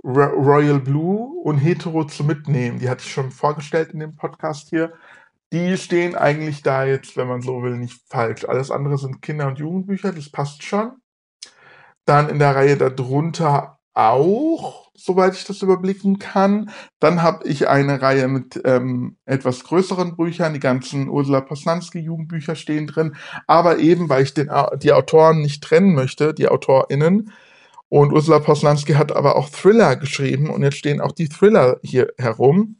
Royal 0.03 0.79
Blue 0.79 1.39
und 1.43 1.59
Hetero 1.59 2.05
zu 2.05 2.23
mitnehmen. 2.23 2.79
Die 2.79 2.89
hatte 2.89 3.03
ich 3.05 3.11
schon 3.11 3.29
vorgestellt 3.29 3.91
in 3.91 3.99
dem 3.99 4.15
Podcast 4.15 4.69
hier. 4.69 4.91
Die 5.53 5.77
stehen 5.77 6.15
eigentlich 6.15 6.63
da 6.63 6.85
jetzt, 6.85 7.15
wenn 7.15 7.27
man 7.27 7.43
so 7.43 7.61
will, 7.61 7.77
nicht 7.77 8.01
falsch. 8.07 8.43
Alles 8.43 8.71
andere 8.71 8.97
sind 8.97 9.21
Kinder- 9.21 9.49
und 9.49 9.59
Jugendbücher, 9.59 10.13
das 10.13 10.31
passt 10.31 10.63
schon. 10.63 11.00
Dann 12.05 12.29
in 12.29 12.39
der 12.39 12.55
Reihe 12.55 12.77
darunter 12.77 13.79
auch, 13.93 14.91
soweit 14.95 15.35
ich 15.35 15.45
das 15.45 15.61
überblicken 15.61 16.19
kann. 16.19 16.71
Dann 16.99 17.21
habe 17.21 17.47
ich 17.47 17.67
eine 17.67 18.01
Reihe 18.01 18.27
mit 18.27 18.61
ähm, 18.65 19.17
etwas 19.25 19.63
größeren 19.63 20.15
Büchern. 20.15 20.53
Die 20.53 20.59
ganzen 20.59 21.09
Ursula 21.09 21.41
Posnanski 21.41 21.99
Jugendbücher 21.99 22.55
stehen 22.55 22.87
drin. 22.87 23.15
Aber 23.47 23.79
eben, 23.79 24.09
weil 24.09 24.23
ich 24.23 24.33
den, 24.33 24.49
die 24.81 24.93
Autoren 24.93 25.41
nicht 25.41 25.63
trennen 25.63 25.93
möchte, 25.93 26.33
die 26.33 26.47
AutorInnen, 26.47 27.31
und 27.91 28.13
Ursula 28.13 28.39
Poslanski 28.39 28.93
hat 28.93 29.11
aber 29.13 29.35
auch 29.35 29.49
Thriller 29.49 29.97
geschrieben 29.97 30.49
und 30.49 30.63
jetzt 30.63 30.77
stehen 30.77 31.01
auch 31.01 31.11
die 31.11 31.27
Thriller 31.27 31.77
hier 31.83 32.13
herum. 32.17 32.77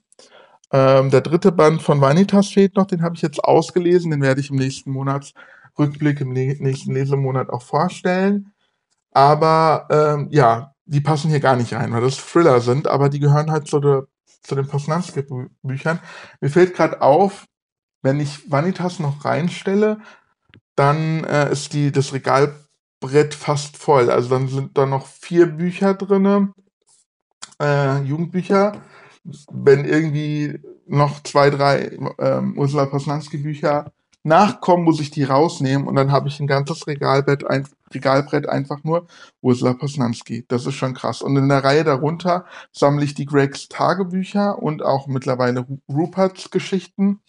Ähm, 0.72 1.10
der 1.10 1.20
dritte 1.20 1.52
Band 1.52 1.82
von 1.82 2.00
Vanitas 2.00 2.48
fehlt 2.48 2.78
noch, 2.78 2.86
den 2.88 3.02
habe 3.02 3.16
ich 3.16 3.22
jetzt 3.22 3.44
ausgelesen, 3.44 4.10
den 4.12 4.22
werde 4.22 4.40
ich 4.40 4.52
im 4.52 4.56
nächsten 4.56 4.90
Monatsrückblick, 4.92 6.22
im 6.22 6.32
nächsten 6.32 6.94
Lesemonat 6.94 7.50
auch 7.50 7.62
vorstellen. 7.62 8.51
Aber 9.12 9.88
ähm, 9.90 10.28
ja, 10.32 10.74
die 10.86 11.02
passen 11.02 11.30
hier 11.30 11.40
gar 11.40 11.56
nicht 11.56 11.74
rein, 11.74 11.92
weil 11.94 12.02
das 12.02 12.18
Thriller 12.18 12.62
sind, 12.62 12.88
aber 12.88 13.10
die 13.10 13.20
gehören 13.20 13.52
halt 13.52 13.68
zu, 13.68 13.80
der, 13.80 14.08
zu 14.44 14.56
den 14.56 14.68
Poslanski-Büchern. 14.68 16.00
Mir 16.40 16.50
fällt 16.50 16.76
gerade 16.76 17.02
auf, 17.02 17.46
wenn 18.02 18.20
ich 18.20 18.52
Vanitas 18.52 19.00
noch 19.00 19.26
reinstelle, 19.26 20.00
dann 20.76 21.24
äh, 21.26 21.52
ist 21.52 21.74
die, 21.74 21.92
das 21.92 22.14
Regal 22.14 22.54
Brett 23.00 23.34
fast 23.34 23.78
voll. 23.78 24.10
Also 24.10 24.30
dann 24.30 24.48
sind 24.48 24.78
da 24.78 24.86
noch 24.86 25.08
vier 25.08 25.48
Bücher 25.48 25.94
drin, 25.94 26.54
äh, 27.62 28.02
Jugendbücher. 28.04 28.82
Wenn 29.52 29.86
irgendwie 29.86 30.60
noch 30.88 31.22
zwei, 31.24 31.50
drei 31.50 31.98
ähm, 32.20 32.58
Ursula 32.58 32.86
Posnanski 32.86 33.38
Bücher 33.38 33.92
nachkommen, 34.24 34.84
muss 34.84 35.00
ich 35.00 35.12
die 35.12 35.24
rausnehmen 35.24 35.88
und 35.88 35.96
dann 35.96 36.12
habe 36.12 36.28
ich 36.28 36.40
ein 36.40 36.48
ganzes 36.48 36.86
Regalbrett, 36.88 37.46
ein, 37.46 37.68
Regalbrett 37.94 38.48
einfach 38.48 38.84
nur 38.84 39.08
Ursula 39.42 39.74
Posnanski. 39.74 40.46
Das 40.48 40.66
ist 40.66 40.76
schon 40.76 40.94
krass. 40.94 41.22
Und 41.22 41.36
in 41.38 41.50
der 41.50 41.64
Reihe 41.64 41.84
darunter 41.84 42.46
sammle 42.72 43.06
ich 43.06 43.14
die 43.14 43.26
Gregs 43.26 43.68
Tagebücher 43.70 44.62
und 44.62 44.84
auch 44.84 45.08
mittlerweile 45.08 45.66
Ruperts 45.90 46.52
Geschichten. 46.52 47.20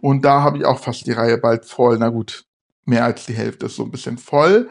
Und 0.00 0.24
da 0.24 0.42
habe 0.42 0.58
ich 0.58 0.64
auch 0.66 0.78
fast 0.78 1.06
die 1.06 1.12
Reihe 1.12 1.38
bald 1.38 1.64
voll. 1.64 1.98
Na 1.98 2.10
gut, 2.10 2.44
mehr 2.84 3.04
als 3.04 3.26
die 3.26 3.34
Hälfte 3.34 3.66
ist 3.66 3.76
so 3.76 3.84
ein 3.84 3.90
bisschen 3.90 4.18
voll. 4.18 4.68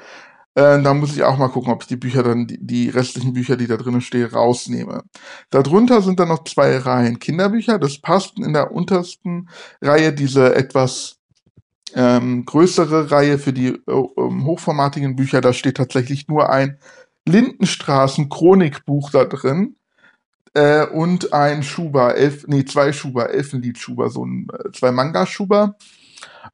Äh, 0.56 0.82
da 0.84 0.94
muss 0.94 1.16
ich 1.16 1.24
auch 1.24 1.38
mal 1.38 1.48
gucken, 1.48 1.74
ob 1.74 1.82
ich 1.82 1.88
die 1.88 1.96
Bücher 1.96 2.22
dann, 2.22 2.46
die, 2.46 2.60
die 2.64 2.90
restlichen 2.90 3.34
Bücher, 3.34 3.58
die 3.58 3.66
da 3.66 3.78
drinnen 3.78 4.02
stehen, 4.02 4.30
rausnehme. 4.30 5.04
Darunter 5.50 6.02
sind 6.02 6.20
dann 6.20 6.28
noch 6.28 6.44
zwei 6.44 6.78
Reihen 6.78 7.18
Kinderbücher. 7.20 7.80
Das 7.80 8.00
passt 8.00 8.38
in 8.38 8.54
der 8.54 8.72
untersten 8.72 9.50
Reihe 9.82 10.14
diese 10.14 10.56
etwas 10.56 11.18
ähm, 11.96 12.46
größere 12.46 13.12
Reihe 13.12 13.38
für 13.38 13.54
die 13.54 13.70
äh, 13.70 13.82
hochformatigen 13.88 15.16
Bücher. 15.16 15.42
Da 15.42 15.54
steht 15.54 15.78
tatsächlich 15.78 16.28
nur 16.28 16.50
ein 16.50 16.78
Lindenstraßen-Chronikbuch 17.28 19.12
da 19.12 19.26
drin. 19.26 19.76
Äh, 20.56 20.86
und 20.86 21.34
ein 21.34 21.64
Schuber, 21.64 22.16
elf, 22.16 22.46
nee, 22.48 22.64
zwei 22.66 22.94
Schuber, 22.94 23.32
Elfenlied-Schuber, 23.32 24.10
so 24.10 24.26
ein, 24.26 24.48
äh, 24.54 24.72
zwei 24.72 24.92
Manga-Schuber. 24.92 25.76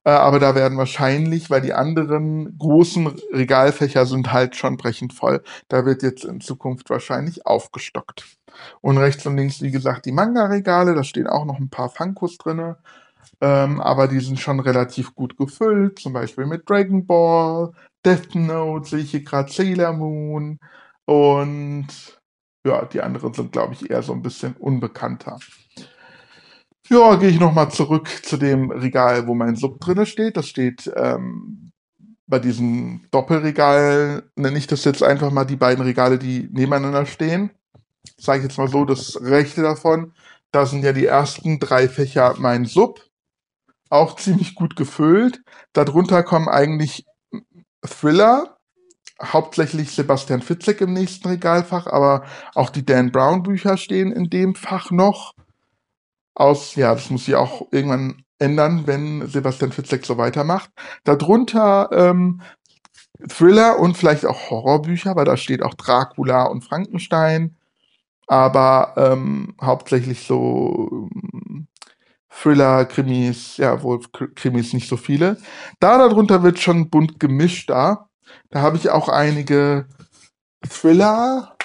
Äh, 0.04 0.12
aber 0.12 0.40
da 0.40 0.56
werden 0.56 0.78
wahrscheinlich, 0.78 1.50
weil 1.50 1.62
die 1.62 1.74
anderen 1.74 2.58
großen 2.58 3.08
Regalfächer 3.34 4.06
sind 4.06 4.32
halt 4.32 4.56
schon 4.56 4.78
brechend 4.78 5.14
voll, 5.14 5.44
da 5.68 5.86
wird 5.86 6.04
jetzt 6.04 6.24
in 6.24 6.42
Zukunft 6.42 6.90
wahrscheinlich 6.90 7.46
aufgestockt. 7.46 8.26
Und 8.82 8.98
rechts 8.98 9.26
und 9.26 9.38
links, 9.38 9.62
wie 9.62 9.72
gesagt, 9.72 10.06
die 10.06 10.12
Manga-Regale, 10.12 10.96
da 10.96 11.04
stehen 11.04 11.28
auch 11.28 11.46
noch 11.46 11.60
ein 11.60 11.70
paar 11.70 11.90
Funkos 11.90 12.38
drinne. 12.38 12.78
Ähm, 13.42 13.80
aber 13.80 14.08
die 14.08 14.20
sind 14.20 14.40
schon 14.40 14.60
relativ 14.60 15.16
gut 15.16 15.38
gefüllt, 15.38 16.00
zum 16.00 16.14
Beispiel 16.14 16.46
mit 16.46 16.70
Dragon 16.70 17.06
Ball, 17.06 17.72
Death 18.06 18.36
Note, 18.36 18.90
sehe 18.90 19.00
ich 19.00 19.12
hier 19.12 19.24
gerade 19.24 19.52
Sailor 19.52 19.94
Moon 19.94 20.60
und 21.06 21.88
ja, 22.66 22.86
die 22.86 23.02
anderen 23.02 23.34
sind, 23.34 23.52
glaube 23.52 23.74
ich, 23.74 23.90
eher 23.90 24.04
so 24.04 24.14
ein 24.14 24.22
bisschen 24.22 24.54
unbekannter. 24.58 25.40
Ja, 26.90 27.16
gehe 27.16 27.30
ich 27.30 27.40
nochmal 27.40 27.72
zurück 27.72 28.10
zu 28.24 28.38
dem 28.38 28.72
Regal, 28.72 29.28
wo 29.28 29.36
mein 29.36 29.56
Sub 29.56 29.80
drinne 29.80 30.06
steht. 30.06 30.38
Das 30.38 30.48
steht 30.48 30.92
ähm, 30.96 31.72
bei 32.26 32.40
diesem 32.40 33.06
Doppelregal, 33.12 34.24
nenne 34.36 34.58
ich 34.58 34.68
das 34.68 34.86
jetzt 34.86 35.04
einfach 35.04 35.32
mal 35.32 35.46
die 35.46 35.56
beiden 35.56 35.84
Regale, 35.84 36.18
die 36.18 36.50
nebeneinander 36.52 37.06
stehen. 37.06 37.52
Sage 38.18 38.40
ich 38.40 38.44
jetzt 38.46 38.58
mal 38.58 38.68
so, 38.68 38.86
das 38.86 39.22
rechte 39.22 39.62
davon, 39.62 40.14
da 40.52 40.66
sind 40.66 40.84
ja 40.84 40.94
die 40.94 41.06
ersten 41.06 41.60
drei 41.60 41.88
Fächer 41.88 42.36
mein 42.40 42.66
Sub, 42.66 43.02
auch 43.90 44.16
ziemlich 44.16 44.56
gut 44.56 44.76
gefüllt. 44.76 45.42
Darunter 45.74 46.24
kommen 46.24 46.48
eigentlich 46.48 47.06
Thriller, 47.86 48.58
hauptsächlich 49.22 49.92
Sebastian 49.92 50.42
Fitzek 50.42 50.82
im 50.82 50.94
nächsten 50.94 51.28
Regalfach, 51.28 51.88
aber 51.88 52.24
auch 52.56 52.70
die 52.70 52.86
Dan 52.86 53.12
Brown 53.12 53.44
Bücher 53.44 53.78
stehen 53.78 54.12
in 54.12 54.30
dem 54.30 54.56
Fach 54.56 54.92
noch 54.92 55.34
aus, 56.36 56.76
ja, 56.76 56.94
das 56.94 57.10
muss 57.10 57.26
sich 57.26 57.36
auch 57.36 57.68
irgendwann 57.72 58.24
ändern, 58.40 58.88
wenn 58.88 59.28
Sebastian 59.28 59.74
Fitzek 59.74 60.06
so 60.06 60.18
weitermacht. 60.18 60.72
Darunter 61.04 61.90
ähm, 61.92 62.42
Thriller 63.28 63.80
und 63.80 63.98
vielleicht 63.98 64.26
auch 64.26 64.50
Horrorbücher, 64.50 65.16
weil 65.16 65.26
da 65.26 65.36
steht 65.36 65.62
auch 65.62 65.74
Dracula 65.74 66.46
und 66.46 66.64
Frankenstein, 66.64 67.58
aber 68.28 68.94
ähm, 68.96 69.56
hauptsächlich 69.62 70.26
so 70.26 71.10
Thriller, 72.42 72.86
Krimis, 72.86 73.58
ja, 73.58 73.84
wohl 73.84 74.00
Krimis 74.36 74.74
nicht 74.74 74.88
so 74.88 74.98
viele. 74.98 75.38
Da 75.80 75.98
darunter 75.98 76.42
wird 76.42 76.60
schon 76.60 76.90
bunt 76.90 77.20
gemischt 77.20 77.70
da. 77.70 78.10
Da 78.50 78.62
habe 78.62 78.78
ich 78.78 78.90
auch 78.90 79.10
einige 79.10 79.88
Thriller, 80.68 81.58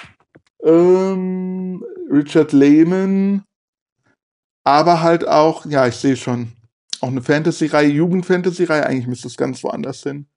ähm, 0.63 1.83
Richard 2.11 2.51
Lehman, 2.51 3.43
aber 4.63 5.01
halt 5.01 5.27
auch, 5.27 5.65
ja, 5.65 5.87
ich 5.87 5.95
sehe 5.95 6.17
schon, 6.17 6.53
auch 7.01 7.09
eine 7.09 7.21
Fantasy-Reihe, 7.21 7.89
Jugend-Fantasy-Reihe, 7.89 8.85
eigentlich 8.85 9.07
müsste 9.07 9.27
es 9.27 9.37
ganz 9.37 9.63
woanders 9.63 10.03
hin. 10.03 10.27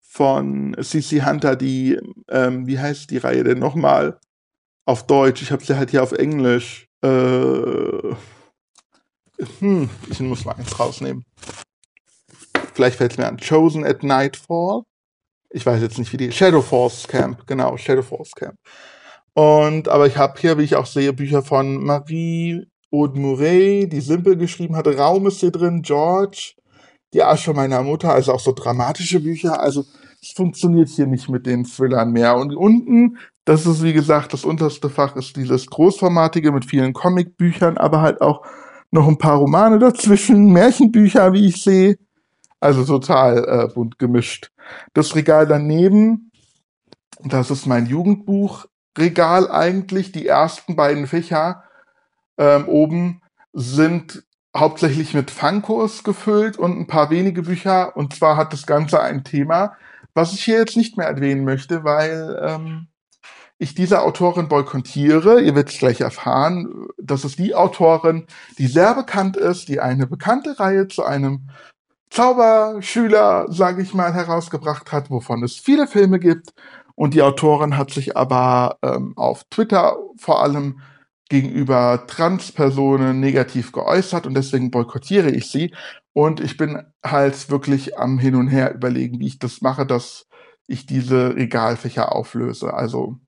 Von 0.00 0.76
CC 0.80 1.24
Hunter, 1.24 1.56
die, 1.56 1.98
ähm, 2.28 2.66
wie 2.66 2.78
heißt 2.78 3.10
die 3.10 3.18
Reihe 3.18 3.44
denn 3.44 3.58
nochmal? 3.58 4.18
Auf 4.86 5.06
Deutsch, 5.06 5.42
ich 5.42 5.52
habe 5.52 5.64
sie 5.64 5.76
halt 5.76 5.90
hier 5.90 6.02
auf 6.02 6.12
Englisch. 6.12 6.88
Äh, 7.02 8.14
hm, 9.58 9.90
ich 10.10 10.20
muss 10.20 10.44
mal 10.44 10.52
eins 10.52 10.78
rausnehmen. 10.78 11.24
Vielleicht 12.74 12.96
fällt 12.96 13.12
es 13.12 13.18
mir 13.18 13.26
an. 13.26 13.38
Chosen 13.38 13.84
at 13.84 14.02
Nightfall. 14.02 14.82
Ich 15.50 15.66
weiß 15.66 15.82
jetzt 15.82 15.98
nicht, 15.98 16.12
wie 16.12 16.16
die. 16.16 16.32
Shadow 16.32 16.62
Force 16.62 17.06
Camp, 17.06 17.46
genau, 17.46 17.76
Shadow 17.76 18.02
Force 18.02 18.32
Camp. 18.32 18.54
Und, 19.34 19.88
aber 19.88 20.06
ich 20.06 20.16
habe 20.16 20.40
hier, 20.40 20.58
wie 20.58 20.62
ich 20.62 20.76
auch 20.76 20.86
sehe, 20.86 21.12
Bücher 21.12 21.42
von 21.42 21.82
Marie 21.84 22.66
Aude 22.92 23.18
Murray, 23.18 23.88
die 23.88 24.00
Simpel 24.00 24.36
geschrieben 24.36 24.76
hatte. 24.76 24.96
Raum 24.96 25.26
ist 25.26 25.40
hier 25.40 25.50
drin, 25.50 25.82
George, 25.82 26.54
die 27.14 27.22
Asche 27.22 27.54
meiner 27.54 27.82
Mutter, 27.82 28.12
also 28.12 28.32
auch 28.32 28.40
so 28.40 28.52
dramatische 28.52 29.20
Bücher. 29.20 29.60
Also 29.60 29.84
es 30.20 30.32
funktioniert 30.32 30.88
hier 30.88 31.06
nicht 31.06 31.28
mit 31.28 31.46
den 31.46 31.64
Thrillern 31.64 32.12
mehr. 32.12 32.36
Und 32.36 32.54
unten, 32.54 33.16
das 33.46 33.66
ist 33.66 33.82
wie 33.82 33.94
gesagt, 33.94 34.34
das 34.34 34.44
unterste 34.44 34.90
Fach 34.90 35.16
ist 35.16 35.36
dieses 35.36 35.66
großformatige 35.66 36.52
mit 36.52 36.66
vielen 36.66 36.92
Comicbüchern, 36.92 37.78
aber 37.78 38.02
halt 38.02 38.20
auch 38.20 38.44
noch 38.92 39.08
ein 39.08 39.18
paar 39.18 39.38
Romane 39.38 39.80
dazwischen, 39.80 40.52
Märchenbücher, 40.52 41.32
wie 41.32 41.46
ich 41.46 41.62
sehe. 41.62 41.98
Also 42.60 42.84
total 42.84 43.44
äh, 43.44 43.74
bunt 43.74 43.98
gemischt. 43.98 44.52
Das 44.92 45.16
Regal 45.16 45.48
daneben, 45.48 46.30
das 47.24 47.50
ist 47.50 47.66
mein 47.66 47.86
Jugendbuchregal 47.86 49.50
eigentlich. 49.50 50.12
Die 50.12 50.28
ersten 50.28 50.76
beiden 50.76 51.08
Fächer 51.08 51.64
ähm, 52.38 52.68
oben 52.68 53.22
sind 53.52 54.22
hauptsächlich 54.56 55.14
mit 55.14 55.30
Funkos 55.32 56.04
gefüllt 56.04 56.56
und 56.56 56.78
ein 56.78 56.86
paar 56.86 57.10
wenige 57.10 57.42
Bücher. 57.42 57.96
Und 57.96 58.14
zwar 58.14 58.36
hat 58.36 58.52
das 58.52 58.66
Ganze 58.66 59.00
ein 59.00 59.24
Thema, 59.24 59.76
was 60.14 60.32
ich 60.32 60.44
hier 60.44 60.58
jetzt 60.58 60.76
nicht 60.76 60.96
mehr 60.96 61.08
erwähnen 61.08 61.44
möchte, 61.44 61.82
weil 61.82 62.40
ähm, 62.40 62.86
ich 63.62 63.74
diese 63.76 64.02
Autorin 64.02 64.48
boykottiere. 64.48 65.40
Ihr 65.40 65.54
werdet 65.54 65.72
es 65.72 65.78
gleich 65.78 66.00
erfahren. 66.00 66.88
Das 66.98 67.24
ist 67.24 67.38
die 67.38 67.54
Autorin, 67.54 68.26
die 68.58 68.66
sehr 68.66 68.94
bekannt 68.94 69.36
ist, 69.36 69.68
die 69.68 69.78
eine 69.78 70.08
bekannte 70.08 70.58
Reihe 70.58 70.88
zu 70.88 71.04
einem 71.04 71.48
Zauberschüler, 72.10 73.46
sage 73.50 73.82
ich 73.82 73.94
mal, 73.94 74.12
herausgebracht 74.12 74.90
hat, 74.90 75.10
wovon 75.10 75.44
es 75.44 75.56
viele 75.56 75.86
Filme 75.86 76.18
gibt. 76.18 76.52
Und 76.96 77.14
die 77.14 77.22
Autorin 77.22 77.76
hat 77.78 77.92
sich 77.92 78.16
aber 78.16 78.78
ähm, 78.82 79.12
auf 79.16 79.44
Twitter 79.44 79.96
vor 80.16 80.42
allem 80.42 80.80
gegenüber 81.28 82.04
Transpersonen 82.08 83.20
negativ 83.20 83.72
geäußert 83.72 84.26
und 84.26 84.34
deswegen 84.34 84.72
boykottiere 84.72 85.30
ich 85.30 85.50
sie. 85.50 85.72
Und 86.12 86.40
ich 86.40 86.56
bin 86.56 86.82
halt 87.04 87.48
wirklich 87.48 87.96
am 87.96 88.18
Hin 88.18 88.34
und 88.34 88.48
Her 88.48 88.74
überlegen, 88.74 89.20
wie 89.20 89.28
ich 89.28 89.38
das 89.38 89.62
mache, 89.62 89.86
dass 89.86 90.26
ich 90.66 90.84
diese 90.84 91.36
Regalfächer 91.36 92.12
auflöse. 92.12 92.74
Also 92.74 93.18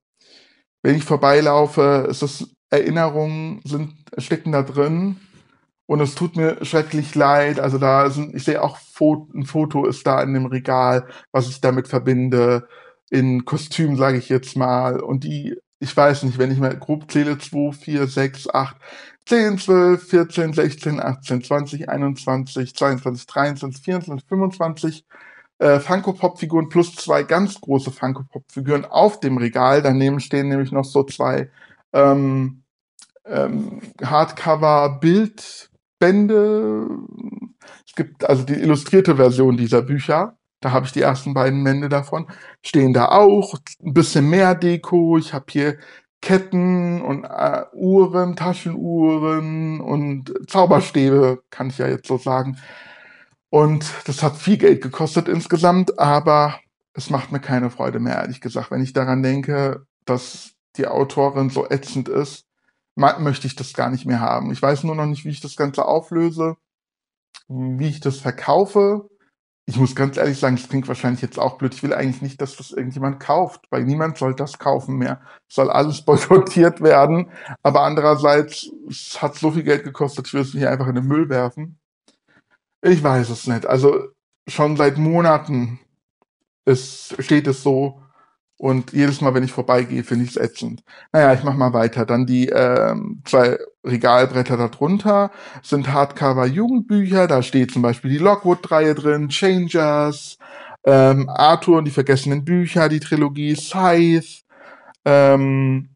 wenn 0.84 0.96
ich 0.96 1.04
vorbeilaufe, 1.04 2.06
ist 2.10 2.22
es 2.22 2.54
Erinnerungen 2.68 3.62
sind, 3.64 3.94
stecken 4.18 4.52
da 4.52 4.62
drin. 4.62 5.16
Und 5.86 6.00
es 6.00 6.14
tut 6.14 6.36
mir 6.36 6.62
schrecklich 6.62 7.14
leid. 7.14 7.58
Also 7.58 7.78
da 7.78 8.10
sind, 8.10 8.34
ich 8.34 8.44
sehe 8.44 8.62
auch 8.62 8.78
ein 9.34 9.46
Foto 9.46 9.86
ist 9.86 10.06
da 10.06 10.22
in 10.22 10.34
dem 10.34 10.46
Regal, 10.46 11.08
was 11.32 11.48
ich 11.48 11.60
damit 11.62 11.88
verbinde. 11.88 12.68
In 13.10 13.46
Kostüm, 13.46 13.96
sage 13.96 14.18
ich 14.18 14.28
jetzt 14.28 14.56
mal. 14.56 15.00
Und 15.00 15.24
die, 15.24 15.56
ich 15.80 15.96
weiß 15.96 16.24
nicht, 16.24 16.38
wenn 16.38 16.50
ich 16.50 16.58
mal 16.58 16.76
grob 16.78 17.10
zähle, 17.10 17.38
2, 17.38 17.72
4, 17.72 18.06
6, 18.06 18.50
8, 18.50 18.76
10, 19.26 19.58
12, 19.58 20.06
14, 20.06 20.52
16, 20.52 21.00
18, 21.00 21.44
20, 21.44 21.88
21, 21.88 22.74
22, 22.74 23.26
23, 23.26 23.84
24, 23.84 24.28
25 24.28 25.04
äh, 25.64 25.80
Funko-Pop-Figuren 25.80 26.68
plus 26.68 26.94
zwei 26.94 27.22
ganz 27.22 27.58
große 27.60 27.90
Funko-Pop-Figuren 27.90 28.84
auf 28.84 29.18
dem 29.20 29.38
Regal. 29.38 29.80
Daneben 29.80 30.20
stehen 30.20 30.48
nämlich 30.48 30.72
noch 30.72 30.84
so 30.84 31.04
zwei 31.04 31.48
ähm, 31.94 32.64
ähm, 33.24 33.80
Hardcover-Bildbände. 34.04 36.86
Es 37.86 37.94
gibt 37.94 38.28
also 38.28 38.42
die 38.42 38.60
illustrierte 38.60 39.16
Version 39.16 39.56
dieser 39.56 39.80
Bücher. 39.80 40.36
Da 40.60 40.72
habe 40.72 40.84
ich 40.84 40.92
die 40.92 41.00
ersten 41.00 41.32
beiden 41.32 41.64
Bände 41.64 41.88
davon. 41.88 42.26
Stehen 42.62 42.92
da 42.92 43.08
auch. 43.08 43.54
Ein 43.82 43.94
bisschen 43.94 44.28
mehr 44.28 44.54
Deko. 44.54 45.16
Ich 45.16 45.32
habe 45.32 45.46
hier 45.48 45.78
Ketten 46.20 47.00
und 47.00 47.24
äh, 47.24 47.62
Uhren, 47.72 48.36
Taschenuhren 48.36 49.80
und 49.80 50.30
Zauberstäbe, 50.46 51.42
kann 51.48 51.68
ich 51.68 51.78
ja 51.78 51.88
jetzt 51.88 52.06
so 52.06 52.18
sagen. 52.18 52.58
Und 53.54 53.94
das 54.08 54.24
hat 54.24 54.36
viel 54.36 54.56
Geld 54.56 54.82
gekostet 54.82 55.28
insgesamt, 55.28 56.00
aber 56.00 56.58
es 56.92 57.08
macht 57.08 57.30
mir 57.30 57.38
keine 57.38 57.70
Freude 57.70 58.00
mehr, 58.00 58.16
ehrlich 58.16 58.40
gesagt. 58.40 58.72
Wenn 58.72 58.82
ich 58.82 58.92
daran 58.92 59.22
denke, 59.22 59.86
dass 60.06 60.54
die 60.74 60.88
Autorin 60.88 61.50
so 61.50 61.64
ätzend 61.70 62.08
ist, 62.08 62.46
möchte 62.96 63.46
ich 63.46 63.54
das 63.54 63.72
gar 63.72 63.90
nicht 63.90 64.06
mehr 64.06 64.18
haben. 64.18 64.50
Ich 64.50 64.60
weiß 64.60 64.82
nur 64.82 64.96
noch 64.96 65.06
nicht, 65.06 65.24
wie 65.24 65.28
ich 65.28 65.40
das 65.40 65.54
Ganze 65.54 65.84
auflöse, 65.84 66.56
wie 67.46 67.86
ich 67.86 68.00
das 68.00 68.16
verkaufe. 68.16 69.08
Ich 69.66 69.76
muss 69.76 69.94
ganz 69.94 70.16
ehrlich 70.16 70.40
sagen, 70.40 70.56
es 70.56 70.68
klingt 70.68 70.88
wahrscheinlich 70.88 71.22
jetzt 71.22 71.38
auch 71.38 71.56
blöd. 71.56 71.74
Ich 71.74 71.82
will 71.84 71.94
eigentlich 71.94 72.22
nicht, 72.22 72.40
dass 72.40 72.56
das 72.56 72.72
irgendjemand 72.72 73.20
kauft, 73.20 73.66
weil 73.70 73.84
niemand 73.84 74.18
soll 74.18 74.34
das 74.34 74.58
kaufen 74.58 74.96
mehr. 74.96 75.20
Es 75.48 75.54
soll 75.54 75.70
alles 75.70 76.02
boykottiert 76.04 76.80
werden. 76.80 77.30
Aber 77.62 77.82
andererseits, 77.82 78.72
es 78.90 79.22
hat 79.22 79.36
so 79.36 79.52
viel 79.52 79.62
Geld 79.62 79.84
gekostet, 79.84 80.26
ich 80.26 80.34
will 80.34 80.42
es 80.42 80.54
nicht 80.54 80.66
einfach 80.66 80.88
in 80.88 80.96
den 80.96 81.06
Müll 81.06 81.28
werfen. 81.28 81.78
Ich 82.84 83.02
weiß 83.02 83.30
es 83.30 83.46
nicht. 83.46 83.66
Also 83.66 84.08
schon 84.46 84.76
seit 84.76 84.98
Monaten 84.98 85.80
ist, 86.66 87.16
steht 87.18 87.46
es 87.46 87.62
so. 87.62 88.02
Und 88.58 88.92
jedes 88.92 89.20
Mal, 89.22 89.34
wenn 89.34 89.42
ich 89.42 89.52
vorbeigehe, 89.52 90.04
finde 90.04 90.24
ich 90.26 90.32
es 90.32 90.36
ätzend. 90.36 90.84
Naja, 91.10 91.32
ich 91.32 91.42
mach 91.42 91.56
mal 91.56 91.72
weiter. 91.72 92.04
Dann 92.04 92.26
die 92.26 92.48
ähm, 92.50 93.22
zwei 93.24 93.58
Regalbretter 93.84 94.58
darunter 94.58 95.30
sind 95.62 95.92
Hardcover-Jugendbücher. 95.92 97.26
Da 97.26 97.42
steht 97.42 97.70
zum 97.72 97.80
Beispiel 97.80 98.10
die 98.10 98.18
Lockwood-Reihe 98.18 98.94
drin, 98.94 99.30
Changers, 99.30 100.36
ähm, 100.84 101.30
Arthur 101.30 101.78
und 101.78 101.86
die 101.86 101.90
vergessenen 101.90 102.44
Bücher, 102.44 102.90
die 102.90 103.00
Trilogie 103.00 103.56
Scythe, 103.56 104.42
ähm, 105.06 105.88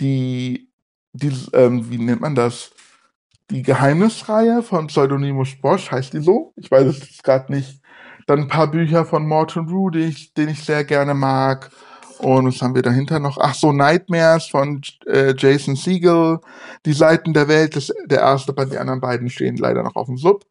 die, 0.00 0.70
die 1.14 1.32
ähm, 1.54 1.90
wie 1.90 1.98
nennt 1.98 2.20
man 2.20 2.34
das? 2.34 2.72
Die 3.50 3.62
Geheimnisreihe 3.62 4.62
von 4.62 4.88
Pseudonymus 4.88 5.56
Bosch, 5.60 5.90
heißt 5.90 6.12
die 6.12 6.20
so? 6.20 6.52
Ich 6.56 6.70
weiß 6.70 6.86
es 6.86 7.22
gerade 7.22 7.52
nicht. 7.52 7.80
Dann 8.26 8.40
ein 8.40 8.48
paar 8.48 8.66
Bücher 8.68 9.04
von 9.04 9.26
Morton 9.26 9.68
Rue, 9.68 9.92
den 9.92 10.48
ich, 10.48 10.64
sehr 10.64 10.84
gerne 10.84 11.14
mag. 11.14 11.70
Und 12.18 12.46
was 12.46 12.60
haben 12.60 12.74
wir 12.74 12.82
dahinter 12.82 13.20
noch? 13.20 13.38
Ach 13.38 13.54
so, 13.54 13.72
Nightmares 13.72 14.46
von 14.46 14.80
äh, 15.06 15.34
Jason 15.36 15.76
Siegel. 15.76 16.40
Die 16.84 16.92
Seiten 16.92 17.34
der 17.34 17.46
Welt, 17.46 17.76
das, 17.76 17.92
der 18.06 18.20
erste 18.20 18.52
bei 18.52 18.64
den 18.64 18.78
anderen 18.78 19.00
beiden 19.00 19.30
stehen 19.30 19.56
leider 19.56 19.82
noch 19.82 19.94
auf 19.94 20.06
dem 20.06 20.16
Sub. 20.16 20.44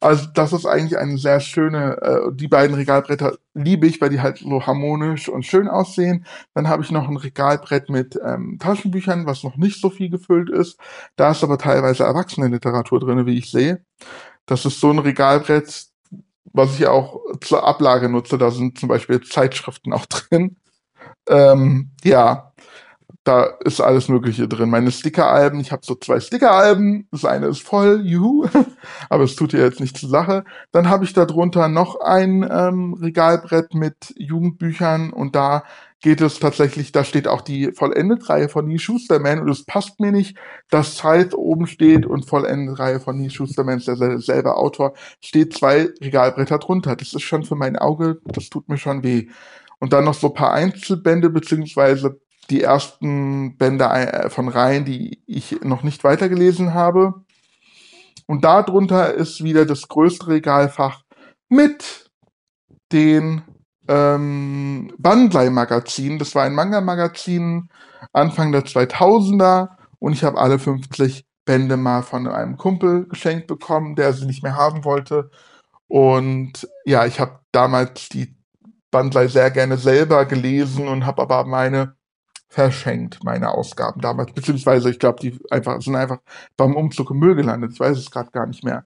Also 0.00 0.28
das 0.34 0.52
ist 0.52 0.66
eigentlich 0.66 0.98
eine 0.98 1.18
sehr 1.18 1.40
schöne, 1.40 2.00
äh, 2.02 2.32
die 2.34 2.48
beiden 2.48 2.74
Regalbretter 2.74 3.36
liebe 3.54 3.86
ich, 3.86 4.00
weil 4.00 4.10
die 4.10 4.20
halt 4.20 4.38
so 4.38 4.66
harmonisch 4.66 5.28
und 5.28 5.44
schön 5.44 5.68
aussehen. 5.68 6.26
Dann 6.54 6.68
habe 6.68 6.82
ich 6.82 6.90
noch 6.90 7.08
ein 7.08 7.16
Regalbrett 7.16 7.88
mit 7.90 8.18
ähm, 8.24 8.58
Taschenbüchern, 8.58 9.26
was 9.26 9.42
noch 9.44 9.56
nicht 9.56 9.80
so 9.80 9.90
viel 9.90 10.10
gefüllt 10.10 10.50
ist. 10.50 10.78
Da 11.16 11.30
ist 11.30 11.44
aber 11.44 11.58
teilweise 11.58 12.04
Erwachsenenliteratur 12.04 13.00
drin, 13.00 13.26
wie 13.26 13.38
ich 13.38 13.50
sehe. 13.50 13.84
Das 14.46 14.64
ist 14.64 14.80
so 14.80 14.90
ein 14.90 14.98
Regalbrett, 14.98 15.86
was 16.52 16.78
ich 16.78 16.86
auch 16.86 17.20
zur 17.40 17.66
Ablage 17.66 18.08
nutze. 18.08 18.38
Da 18.38 18.50
sind 18.50 18.78
zum 18.78 18.88
Beispiel 18.88 19.20
Zeitschriften 19.22 19.92
auch 19.92 20.06
drin. 20.06 20.56
Ähm, 21.28 21.90
ja, 22.04 22.52
da 23.24 23.44
ist 23.64 23.80
alles 23.80 24.08
Mögliche 24.08 24.46
drin. 24.46 24.68
Meine 24.68 24.92
Sticker-Alben, 24.92 25.58
ich 25.58 25.72
habe 25.72 25.82
so 25.84 25.94
zwei 25.94 26.20
Sticker-Alben. 26.20 27.08
Das 27.10 27.24
eine 27.24 27.46
ist 27.46 27.62
voll, 27.62 28.02
juhu, 28.04 28.46
aber 29.08 29.24
es 29.24 29.34
tut 29.34 29.54
ja 29.54 29.60
jetzt 29.60 29.80
nicht 29.80 29.96
zur 29.96 30.10
Sache. 30.10 30.44
Dann 30.72 30.90
habe 30.90 31.04
ich 31.04 31.14
darunter 31.14 31.68
noch 31.68 32.00
ein 32.00 32.46
ähm, 32.48 32.94
Regalbrett 32.94 33.74
mit 33.74 34.14
Jugendbüchern 34.16 35.10
und 35.10 35.34
da 35.34 35.64
geht 36.04 36.20
es 36.20 36.38
tatsächlich, 36.38 36.92
da 36.92 37.02
steht 37.02 37.26
auch 37.26 37.40
die 37.40 37.72
Vollendet-Reihe 37.72 38.50
von 38.50 38.66
Nie 38.66 38.78
Schusterman 38.78 39.40
und 39.40 39.48
es 39.48 39.64
passt 39.64 40.00
mir 40.00 40.12
nicht, 40.12 40.36
dass 40.68 40.96
Zeit 40.96 41.32
oben 41.32 41.66
steht 41.66 42.04
und 42.04 42.26
Vollendet-Reihe 42.26 43.00
von 43.00 43.16
Nie 43.16 43.30
Schusterman 43.30 43.78
ist 43.78 43.88
derselbe 43.88 44.54
Autor, 44.54 44.92
steht 45.22 45.54
zwei 45.54 45.88
Regalbretter 46.02 46.58
drunter. 46.58 46.94
Das 46.94 47.14
ist 47.14 47.22
schon 47.22 47.42
für 47.42 47.56
mein 47.56 47.76
Auge, 47.76 48.20
das 48.26 48.50
tut 48.50 48.68
mir 48.68 48.76
schon 48.76 49.02
weh. 49.02 49.28
Und 49.78 49.94
dann 49.94 50.04
noch 50.04 50.14
so 50.14 50.26
ein 50.26 50.34
paar 50.34 50.52
Einzelbände 50.52 51.30
beziehungsweise 51.30 52.20
die 52.50 52.62
ersten 52.62 53.56
Bände 53.56 53.84
äh, 53.84 54.30
von 54.30 54.48
Reihen, 54.48 54.84
die 54.84 55.22
ich 55.26 55.60
noch 55.62 55.82
nicht 55.82 56.04
weitergelesen 56.04 56.74
habe. 56.74 57.24
und 58.26 58.44
darunter 58.44 59.12
ist 59.14 59.44
wieder 59.44 59.66
das 59.66 59.88
größte 59.88 60.28
Regalfach 60.28 61.02
mit 61.48 62.10
den 62.92 63.42
ähm, 63.88 64.92
Bandai-Magazinen. 64.98 66.18
Das 66.18 66.34
war 66.34 66.44
ein 66.44 66.54
Manga-Magazin 66.54 67.68
Anfang 68.12 68.52
der 68.52 68.64
2000er 68.64 69.70
und 69.98 70.12
ich 70.12 70.24
habe 70.24 70.38
alle 70.38 70.58
50 70.58 71.26
Bände 71.44 71.76
mal 71.76 72.02
von 72.02 72.26
einem 72.26 72.56
Kumpel 72.56 73.06
geschenkt 73.08 73.46
bekommen, 73.46 73.96
der 73.96 74.12
sie 74.12 74.26
nicht 74.26 74.42
mehr 74.42 74.56
haben 74.56 74.84
wollte. 74.84 75.30
Und 75.88 76.68
ja, 76.84 77.04
ich 77.04 77.20
habe 77.20 77.40
damals 77.52 78.08
die 78.08 78.34
Bandai 78.90 79.28
sehr 79.28 79.50
gerne 79.50 79.76
selber 79.76 80.24
gelesen 80.24 80.88
und 80.88 81.04
habe 81.04 81.22
aber 81.22 81.44
meine 81.44 81.96
verschenkt, 82.54 83.24
meine 83.24 83.50
Ausgaben 83.50 84.00
damals. 84.00 84.32
Beziehungsweise, 84.32 84.88
ich 84.88 85.00
glaube, 85.00 85.18
die 85.20 85.38
einfach, 85.50 85.80
sind 85.82 85.96
einfach 85.96 86.18
beim 86.56 86.76
Umzug 86.76 87.10
im 87.10 87.18
Müll 87.18 87.34
gelandet. 87.34 87.72
Ich 87.72 87.80
weiß 87.80 87.98
es 87.98 88.10
gerade 88.10 88.30
gar 88.30 88.46
nicht 88.46 88.64
mehr. 88.64 88.84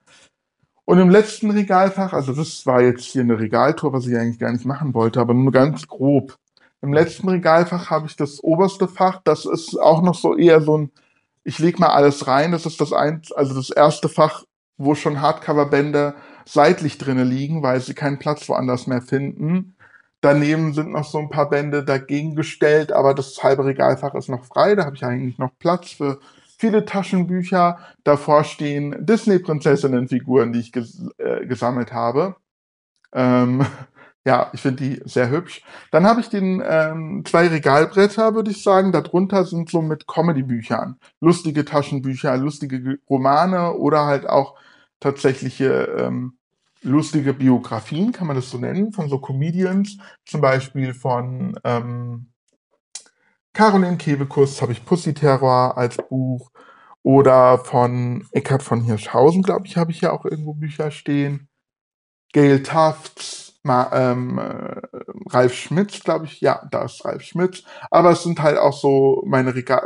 Und 0.86 0.98
im 0.98 1.10
letzten 1.10 1.50
Regalfach, 1.50 2.14
also 2.14 2.32
das 2.32 2.64
war 2.64 2.80
jetzt 2.80 3.04
hier 3.04 3.20
eine 3.20 3.38
Regaltour, 3.38 3.92
was 3.92 4.06
ich 4.06 4.16
eigentlich 4.16 4.38
gar 4.38 4.52
nicht 4.52 4.64
machen 4.64 4.94
wollte, 4.94 5.20
aber 5.20 5.34
nur 5.34 5.52
ganz 5.52 5.86
grob. 5.86 6.38
Im 6.80 6.94
letzten 6.94 7.28
Regalfach 7.28 7.90
habe 7.90 8.06
ich 8.06 8.16
das 8.16 8.42
oberste 8.42 8.88
Fach, 8.88 9.20
das 9.22 9.44
ist 9.44 9.78
auch 9.78 10.00
noch 10.00 10.14
so 10.14 10.34
eher 10.34 10.62
so 10.62 10.78
ein, 10.78 10.90
ich 11.44 11.58
leg 11.58 11.78
mal 11.78 11.88
alles 11.88 12.26
rein, 12.26 12.52
das 12.52 12.64
ist 12.64 12.80
das 12.80 12.94
eins, 12.94 13.32
also 13.32 13.54
das 13.54 13.68
erste 13.68 14.08
Fach, 14.08 14.44
wo 14.78 14.94
schon 14.94 15.20
Hardcover-Bände 15.20 16.14
seitlich 16.46 16.96
drinne 16.96 17.24
liegen, 17.24 17.62
weil 17.62 17.80
sie 17.82 17.92
keinen 17.92 18.18
Platz 18.18 18.48
woanders 18.48 18.86
mehr 18.86 19.02
finden. 19.02 19.76
Daneben 20.20 20.72
sind 20.72 20.90
noch 20.90 21.04
so 21.04 21.18
ein 21.18 21.30
paar 21.30 21.48
Bände 21.48 21.84
dagegen 21.84 22.34
gestellt, 22.34 22.90
aber 22.90 23.14
das 23.14 23.42
halbe 23.42 23.64
Regalfach 23.64 24.14
ist 24.14 24.28
noch 24.28 24.44
frei. 24.44 24.74
Da 24.74 24.84
habe 24.84 24.96
ich 24.96 25.04
eigentlich 25.04 25.38
noch 25.38 25.56
Platz 25.58 25.90
für 25.92 26.18
viele 26.58 26.84
Taschenbücher. 26.84 27.78
Davor 28.02 28.42
stehen 28.44 28.96
Disney-Prinzessinnen-Figuren, 29.06 30.52
die 30.52 30.60
ich 30.60 30.72
ges 30.72 31.08
äh, 31.18 31.46
gesammelt 31.46 31.92
habe. 31.92 32.34
Ähm, 33.12 33.64
ja, 34.26 34.50
ich 34.52 34.60
finde 34.60 34.82
die 34.82 35.00
sehr 35.04 35.30
hübsch. 35.30 35.62
Dann 35.92 36.04
habe 36.06 36.20
ich 36.20 36.28
den 36.28 36.62
ähm, 36.66 37.24
zwei 37.24 37.46
Regalbretter, 37.46 38.34
würde 38.34 38.50
ich 38.50 38.62
sagen. 38.64 38.90
Darunter 38.90 39.44
sind 39.44 39.70
so 39.70 39.82
mit 39.82 40.08
Comedy-Büchern, 40.08 40.98
lustige 41.20 41.64
Taschenbücher, 41.64 42.36
lustige 42.36 42.98
Romane 43.08 43.74
oder 43.74 44.06
halt 44.06 44.28
auch 44.28 44.56
tatsächliche 45.00 45.84
ähm, 45.96 46.37
lustige 46.82 47.34
Biografien, 47.34 48.12
kann 48.12 48.26
man 48.26 48.36
das 48.36 48.50
so 48.50 48.58
nennen, 48.58 48.92
von 48.92 49.08
so 49.08 49.18
Comedians, 49.18 49.98
zum 50.24 50.40
Beispiel 50.40 50.94
von 50.94 51.58
ähm, 51.64 52.32
Caroline 53.52 53.96
Kebekus 53.96 54.62
habe 54.62 54.72
ich 54.72 54.84
Pussy 54.84 55.14
Terror 55.14 55.76
als 55.76 55.96
Buch 55.96 56.50
oder 57.02 57.58
von 57.58 58.26
Eckhard 58.32 58.62
von 58.62 58.82
Hirschhausen, 58.82 59.42
glaube 59.42 59.66
ich, 59.66 59.76
habe 59.76 59.90
ich 59.90 60.00
ja 60.00 60.12
auch 60.12 60.24
irgendwo 60.24 60.54
Bücher 60.54 60.90
stehen. 60.90 61.48
Gail 62.32 62.62
Tufts, 62.62 63.58
Ma, 63.62 63.90
ähm, 63.92 64.38
äh, 64.38 64.80
Ralf 65.30 65.54
Schmitz, 65.54 66.00
glaube 66.00 66.26
ich, 66.26 66.40
ja, 66.40 66.66
da 66.70 66.84
ist 66.84 67.04
Ralf 67.04 67.22
Schmitz. 67.22 67.64
Aber 67.90 68.12
es 68.12 68.22
sind 68.22 68.40
halt 68.40 68.58
auch 68.58 68.78
so 68.78 69.24
meine 69.26 69.54
Rega 69.54 69.78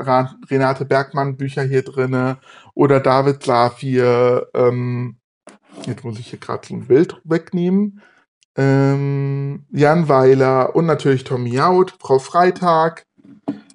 Renate 0.51 0.85
Bergmann 0.85 1.37
Bücher 1.37 1.63
hier 1.63 1.83
drinne 1.83 2.39
oder 2.75 3.01
David 3.01 3.43
Safir, 3.43 4.49
ähm, 4.55 5.19
Jetzt 5.87 6.05
muss 6.05 6.19
ich 6.19 6.29
hier 6.29 6.39
gerade 6.39 6.67
so 6.67 6.75
ein 6.75 6.87
Bild 6.87 7.21
wegnehmen. 7.25 8.01
Ähm, 8.57 9.65
Jan 9.71 10.09
Weiler 10.09 10.77
und 10.77 10.87
natürlich 10.87 11.25
Tommy 11.25 11.55
Jaud, 11.55 11.95
Frau 12.01 12.19
Freitag. 12.19 13.07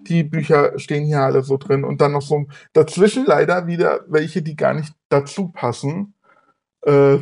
Die 0.08 0.24
Bücher 0.24 0.78
stehen 0.80 1.06
hier 1.06 1.22
alle 1.22 1.44
so 1.44 1.58
drin. 1.58 1.84
Und 1.84 2.00
dann 2.00 2.14
noch 2.14 2.22
so 2.22 2.46
dazwischen 2.74 3.26
leider 3.26 3.68
wieder 3.68 4.02
welche, 4.08 4.42
die 4.42 4.56
gar 4.56 4.74
nicht 4.74 4.94
dazu 5.10 5.50
passen. 5.50 6.14
Äh, 6.84 7.18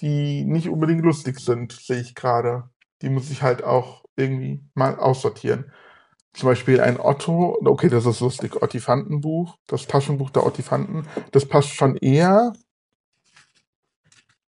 die 0.00 0.44
nicht 0.44 0.68
unbedingt 0.68 1.04
lustig 1.04 1.40
sind, 1.40 1.72
sehe 1.72 2.00
ich 2.00 2.14
gerade. 2.14 2.64
Die 3.02 3.10
muss 3.10 3.30
ich 3.30 3.42
halt 3.42 3.62
auch 3.64 4.04
irgendwie 4.16 4.62
mal 4.74 4.98
aussortieren. 4.98 5.72
Zum 6.32 6.48
Beispiel 6.48 6.80
ein 6.80 7.00
Otto, 7.00 7.58
okay, 7.64 7.88
das 7.88 8.06
ist 8.06 8.20
lustig, 8.20 8.62
Ottifantenbuch, 8.62 9.56
das 9.66 9.86
Taschenbuch 9.86 10.30
der 10.30 10.46
Ottifanten. 10.46 11.06
Das 11.32 11.44
passt 11.44 11.70
schon 11.70 11.96
eher 11.96 12.52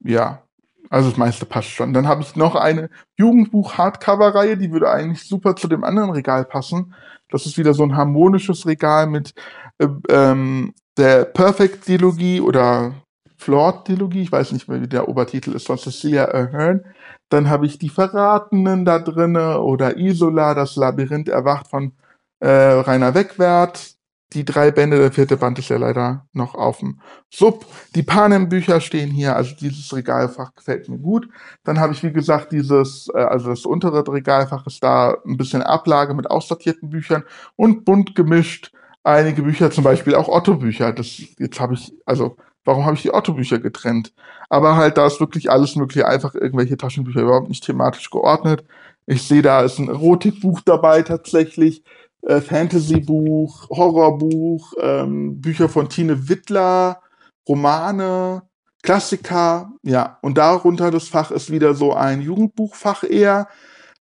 ja, 0.04 0.42
also 0.90 1.08
das 1.08 1.18
meiste 1.18 1.46
passt 1.46 1.70
schon. 1.70 1.94
Dann 1.94 2.06
habe 2.06 2.22
ich 2.22 2.36
noch 2.36 2.54
eine 2.54 2.90
Jugendbuch-Hardcover-Reihe, 3.18 4.56
die 4.58 4.70
würde 4.72 4.90
eigentlich 4.90 5.26
super 5.26 5.56
zu 5.56 5.68
dem 5.68 5.84
anderen 5.84 6.10
Regal 6.10 6.44
passen. 6.44 6.94
Das 7.30 7.46
ist 7.46 7.56
wieder 7.56 7.72
so 7.72 7.82
ein 7.82 7.96
harmonisches 7.96 8.66
Regal 8.66 9.06
mit 9.06 9.32
äh, 9.78 9.88
ähm, 10.10 10.74
der 10.98 11.24
Perfect-Dilogie 11.24 12.40
oder 12.40 12.94
Flawed-Dilogie, 13.38 14.22
ich 14.22 14.32
weiß 14.32 14.52
nicht 14.52 14.68
mehr, 14.68 14.82
wie 14.82 14.88
der 14.88 15.08
Obertitel 15.08 15.52
ist, 15.52 15.66
von 15.66 15.78
Cecilia 15.78 16.26
Ahern. 16.26 16.84
Dann 17.30 17.48
habe 17.48 17.66
ich 17.66 17.78
die 17.78 17.88
Verratenen 17.88 18.84
da 18.84 18.98
drinne 18.98 19.60
oder 19.60 19.96
Isola, 19.96 20.54
das 20.54 20.76
Labyrinth 20.76 21.28
erwacht 21.28 21.68
von 21.68 21.92
äh, 22.40 22.48
Rainer 22.48 23.14
Wegwert 23.14 23.96
die 24.34 24.44
drei 24.44 24.70
Bände, 24.70 24.98
der 24.98 25.12
vierte 25.12 25.36
Band 25.36 25.58
ist 25.58 25.68
ja 25.68 25.76
leider 25.76 26.26
noch 26.32 26.54
auf 26.54 26.78
dem 26.78 27.00
Sub. 27.30 27.66
Die 27.94 28.02
Panem-Bücher 28.02 28.80
stehen 28.80 29.10
hier, 29.10 29.36
also 29.36 29.54
dieses 29.54 29.94
Regalfach 29.94 30.54
gefällt 30.54 30.88
mir 30.88 30.98
gut. 30.98 31.28
Dann 31.64 31.78
habe 31.78 31.92
ich, 31.92 32.02
wie 32.02 32.12
gesagt, 32.12 32.52
dieses, 32.52 33.08
äh, 33.14 33.18
also 33.18 33.50
das 33.50 33.64
untere 33.64 34.06
Regalfach 34.06 34.66
ist 34.66 34.82
da 34.82 35.16
ein 35.26 35.36
bisschen 35.36 35.62
Ablage 35.62 36.14
mit 36.14 36.30
aussortierten 36.30 36.90
Büchern 36.90 37.24
und 37.56 37.84
bunt 37.84 38.14
gemischt 38.14 38.72
einige 39.04 39.42
Bücher, 39.42 39.70
zum 39.70 39.84
Beispiel 39.84 40.14
auch 40.14 40.28
Otto-Bücher. 40.28 40.92
Das, 40.92 41.20
jetzt 41.38 41.60
habe 41.60 41.74
ich, 41.74 41.92
also, 42.06 42.36
warum 42.64 42.84
habe 42.84 42.96
ich 42.96 43.02
die 43.02 43.12
Otto-Bücher 43.12 43.58
getrennt? 43.58 44.12
Aber 44.48 44.76
halt, 44.76 44.96
da 44.96 45.06
ist 45.06 45.20
wirklich 45.20 45.50
alles 45.50 45.76
mögliche, 45.76 46.06
einfach 46.06 46.34
irgendwelche 46.34 46.76
Taschenbücher 46.76 47.22
überhaupt 47.22 47.48
nicht 47.48 47.64
thematisch 47.64 48.10
geordnet. 48.10 48.64
Ich 49.06 49.26
sehe, 49.26 49.42
da 49.42 49.62
ist 49.62 49.78
ein 49.78 49.88
Erotikbuch 49.88 50.60
dabei 50.60 51.02
tatsächlich 51.02 51.82
äh, 52.22 52.40
Fantasy-Buch, 52.40 53.68
Horrorbuch, 53.70 54.72
ähm, 54.80 55.40
Bücher 55.40 55.68
von 55.68 55.88
Tine 55.88 56.28
Wittler, 56.28 57.00
Romane, 57.48 58.42
Klassiker, 58.82 59.72
ja. 59.82 60.18
Und 60.22 60.38
darunter 60.38 60.90
das 60.90 61.08
Fach 61.08 61.30
ist 61.30 61.50
wieder 61.50 61.74
so 61.74 61.92
ein 61.94 62.20
Jugendbuchfach 62.20 63.04
eher. 63.04 63.48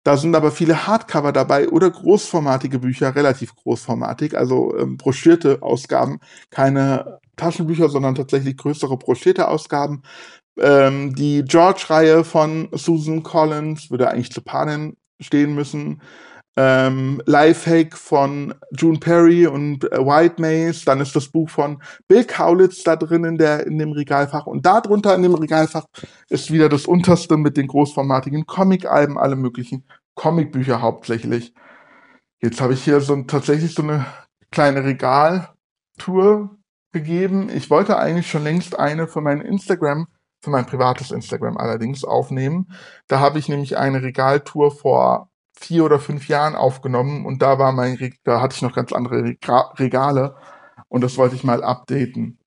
Da 0.04 0.18
sind 0.18 0.36
aber 0.36 0.52
viele 0.52 0.86
Hardcover 0.86 1.32
dabei 1.32 1.70
oder 1.70 1.90
großformatige 1.90 2.80
Bücher, 2.80 3.16
relativ 3.16 3.56
großformatig, 3.56 4.38
also 4.38 4.78
ähm, 4.78 4.98
broschierte 4.98 5.62
Ausgaben, 5.62 6.20
keine 6.50 7.20
Taschenbücher, 7.38 7.90
sondern 7.90 8.16
tatsächlich 8.16 8.58
größere 8.58 8.98
broschierte 8.98 9.48
Ausgaben. 9.48 10.04
Ähm, 10.60 11.16
die 11.16 11.44
George-Reihe 11.46 12.24
von 12.26 12.70
Susan 12.74 13.24
Collins 13.24 13.90
würde 13.92 14.10
eigentlich 14.10 14.32
zu 14.32 14.42
Panen 14.42 14.98
stehen 15.22 15.56
müssen 15.56 16.02
ähm, 16.56 17.22
Lifehack 17.26 17.98
von 17.98 18.54
June 18.72 19.00
Perry 19.00 19.48
und 19.48 19.92
äh, 19.92 19.98
White 19.98 20.40
Maze, 20.40 20.86
dann 20.86 21.02
ist 21.02 21.16
das 21.16 21.28
Buch 21.28 21.50
von 21.50 21.82
Bill 22.08 22.26
Kaulitz 22.26 22.84
da 22.84 22.96
drin 22.96 23.24
in, 23.24 23.38
der, 23.38 23.66
in 23.66 23.80
dem 23.80 23.92
Regalfach 23.92 24.46
und 24.46 24.66
darunter 24.66 25.16
in 25.16 25.24
dem 25.24 25.34
Regalfach 25.34 25.86
ist 26.30 26.52
wieder 26.52 26.70
das 26.70 26.86
unterste 26.86 27.38
mit 27.38 27.58
den 27.58 27.68
großformatigen 27.68 28.46
Comic-Alben, 28.46 29.18
alle 29.18 29.36
möglichen 29.36 29.86
Comicbücher 30.16 30.82
hauptsächlich. 30.82 31.54
Jetzt 32.40 32.62
habe 32.62 32.74
ich 32.74 32.84
hier 32.84 33.02
so 33.02 33.16
tatsächlich 33.24 33.74
so 33.74 33.82
eine 33.82 34.06
kleine 34.52 34.84
Regaltour 34.84 36.56
gegeben. 36.92 37.50
Ich 37.50 37.72
wollte 37.72 37.98
eigentlich 37.98 38.30
schon 38.30 38.44
längst 38.44 38.78
eine 38.78 39.08
für 39.08 39.22
mein 39.22 39.42
Instagram, 39.42 40.08
für 40.44 40.52
mein 40.52 40.68
privates 40.68 41.10
Instagram 41.10 41.58
allerdings 41.58 42.04
aufnehmen. 42.04 42.72
Da 43.08 43.20
habe 43.20 43.40
ich 43.40 43.50
nämlich 43.50 43.78
eine 43.78 44.04
Regaltour 44.04 44.72
vor 44.72 45.30
vier 45.64 45.86
oder 45.86 46.00
fünf 46.00 46.28
Jahren 46.28 46.56
aufgenommen 46.56 47.26
und 47.26 47.42
da 47.42 47.58
war 47.58 47.72
mein, 47.72 47.98
da 48.24 48.42
hatte 48.42 48.56
ich 48.56 48.62
noch 48.62 48.76
ganz 48.76 48.92
andere 48.92 49.24
Regale 49.24 50.36
und 50.90 51.02
das 51.02 51.18
wollte 51.18 51.36
ich 51.36 51.44
mal 51.44 51.64
updaten. 51.64 52.38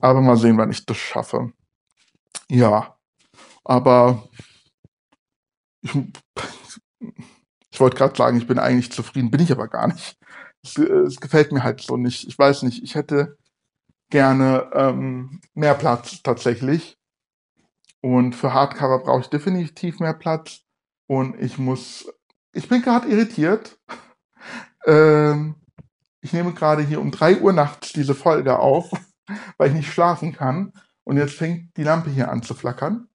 Aber 0.00 0.20
mal 0.20 0.36
sehen, 0.36 0.58
wann 0.58 0.70
ich 0.70 0.84
das 0.84 0.98
schaffe. 0.98 1.52
Ja, 2.50 2.96
aber 3.64 4.28
ich, 5.80 5.94
ich 7.70 7.80
wollte 7.80 7.96
gerade 7.96 8.16
sagen, 8.16 8.36
ich 8.36 8.46
bin 8.46 8.58
eigentlich 8.58 8.92
zufrieden, 8.92 9.30
bin 9.30 9.40
ich 9.40 9.52
aber 9.52 9.68
gar 9.68 9.88
nicht. 9.88 10.18
Es, 10.62 10.76
es, 10.76 11.20
gefällt 11.20 11.52
mir 11.52 11.62
halt 11.62 11.80
so 11.80 11.96
nicht. 11.96 12.26
Ich 12.28 12.38
weiß 12.38 12.64
nicht, 12.64 12.82
ich 12.82 12.94
hätte 12.94 13.38
gerne 14.10 14.70
ähm, 14.74 15.40
mehr 15.54 15.74
Platz 15.74 16.22
tatsächlich. 16.22 16.98
Und 18.00 18.34
für 18.34 18.52
Hardcover 18.52 18.98
brauche 19.00 19.22
ich 19.22 19.28
definitiv 19.28 20.00
mehr 20.00 20.14
Platz. 20.14 20.60
Und 21.06 21.40
ich 21.40 21.58
muss 21.58 22.12
ich 22.52 22.68
bin 22.68 22.82
gerade 22.82 23.08
irritiert. 23.08 23.78
Ähm, 24.86 25.56
ich 26.22 26.32
nehme 26.32 26.54
gerade 26.54 26.82
hier 26.82 27.00
um 27.00 27.10
3 27.10 27.40
Uhr 27.40 27.52
nachts 27.52 27.92
diese 27.92 28.14
Folge 28.14 28.58
auf, 28.58 28.90
weil 29.58 29.68
ich 29.68 29.74
nicht 29.74 29.92
schlafen 29.92 30.32
kann. 30.32 30.72
Und 31.04 31.18
jetzt 31.18 31.34
fängt 31.34 31.76
die 31.76 31.82
Lampe 31.82 32.10
hier 32.10 32.30
an 32.30 32.42
zu 32.42 32.54
flackern. 32.54 33.08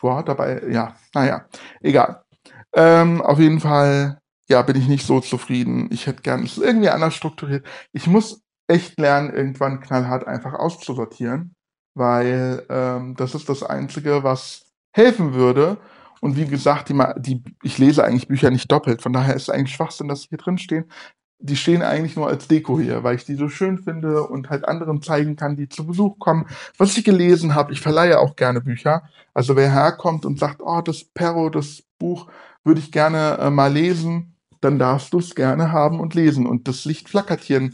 Boah, 0.00 0.24
dabei, 0.24 0.62
ja, 0.70 0.96
naja, 1.14 1.46
egal. 1.82 2.24
Ähm, 2.74 3.22
auf 3.22 3.38
jeden 3.38 3.60
Fall, 3.60 4.20
ja, 4.48 4.62
bin 4.62 4.76
ich 4.76 4.88
nicht 4.88 5.06
so 5.06 5.20
zufrieden. 5.20 5.88
Ich 5.92 6.06
hätte 6.06 6.22
gern, 6.22 6.44
es 6.44 6.58
irgendwie 6.58 6.90
anders 6.90 7.14
strukturiert. 7.14 7.66
Ich 7.92 8.06
muss 8.06 8.42
echt 8.68 8.98
lernen, 8.98 9.32
irgendwann 9.34 9.80
knallhart 9.80 10.26
einfach 10.26 10.54
auszusortieren. 10.54 11.54
weil 11.94 12.64
ähm, 12.70 13.16
das 13.16 13.34
ist 13.34 13.48
das 13.48 13.62
Einzige, 13.62 14.22
was 14.24 14.66
helfen 14.92 15.34
würde. 15.34 15.78
Und 16.26 16.36
wie 16.36 16.46
gesagt, 16.46 16.88
die, 16.88 17.00
die, 17.18 17.44
ich 17.62 17.78
lese 17.78 18.04
eigentlich 18.04 18.26
Bücher 18.26 18.50
nicht 18.50 18.72
doppelt, 18.72 19.00
von 19.00 19.12
daher 19.12 19.36
ist 19.36 19.42
es 19.42 19.50
eigentlich 19.50 19.76
Schwachsinn, 19.76 20.08
dass 20.08 20.22
sie 20.22 20.30
hier 20.30 20.38
drin 20.38 20.58
stehen. 20.58 20.86
Die 21.38 21.54
stehen 21.54 21.82
eigentlich 21.82 22.16
nur 22.16 22.26
als 22.26 22.48
Deko 22.48 22.80
hier, 22.80 23.04
weil 23.04 23.14
ich 23.14 23.24
die 23.24 23.36
so 23.36 23.48
schön 23.48 23.78
finde 23.78 24.24
und 24.24 24.50
halt 24.50 24.66
anderen 24.66 25.00
zeigen 25.02 25.36
kann, 25.36 25.56
die 25.56 25.68
zu 25.68 25.86
Besuch 25.86 26.18
kommen, 26.18 26.46
was 26.78 26.98
ich 26.98 27.04
gelesen 27.04 27.54
habe. 27.54 27.72
Ich 27.72 27.80
verleihe 27.80 28.18
auch 28.18 28.34
gerne 28.34 28.60
Bücher. 28.60 29.04
Also 29.34 29.54
wer 29.54 29.70
herkommt 29.70 30.26
und 30.26 30.40
sagt, 30.40 30.60
oh, 30.60 30.80
das 30.80 31.04
Perro, 31.04 31.48
das 31.48 31.84
Buch 31.96 32.26
würde 32.64 32.80
ich 32.80 32.90
gerne 32.90 33.38
äh, 33.38 33.50
mal 33.50 33.72
lesen, 33.72 34.34
dann 34.60 34.80
darfst 34.80 35.12
du 35.12 35.20
es 35.20 35.36
gerne 35.36 35.70
haben 35.70 36.00
und 36.00 36.14
lesen. 36.14 36.44
Und 36.44 36.66
das 36.66 36.86
Licht 36.86 37.08
flackert 37.08 37.42
hier. 37.42 37.70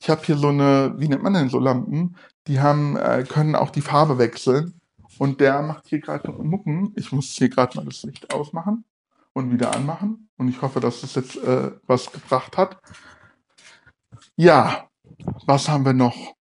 Ich 0.00 0.08
habe 0.08 0.22
hier 0.24 0.36
so 0.36 0.50
eine, 0.50 0.94
wie 0.96 1.08
nennt 1.08 1.24
man 1.24 1.34
denn 1.34 1.48
so 1.48 1.58
Lampen? 1.58 2.14
Die 2.46 2.60
haben, 2.60 2.96
äh, 2.96 3.24
können 3.28 3.56
auch 3.56 3.70
die 3.70 3.80
Farbe 3.80 4.18
wechseln. 4.18 4.80
Und 5.18 5.40
der 5.40 5.62
macht 5.62 5.86
hier 5.88 6.00
gerade 6.00 6.30
Mucken. 6.30 6.92
Ich 6.96 7.12
muss 7.12 7.26
hier 7.30 7.48
gerade 7.48 7.76
mal 7.76 7.84
das 7.86 8.02
Licht 8.02 8.32
ausmachen 8.32 8.84
und 9.32 9.52
wieder 9.52 9.74
anmachen. 9.74 10.28
Und 10.36 10.48
ich 10.48 10.60
hoffe, 10.62 10.80
dass 10.80 11.00
das 11.00 11.14
jetzt 11.14 11.36
äh, 11.36 11.72
was 11.86 12.12
gebracht 12.12 12.56
hat. 12.56 12.78
Ja, 14.36 14.88
was 15.46 15.68
haben 15.68 15.84
wir 15.84 15.92
noch? 15.92 16.34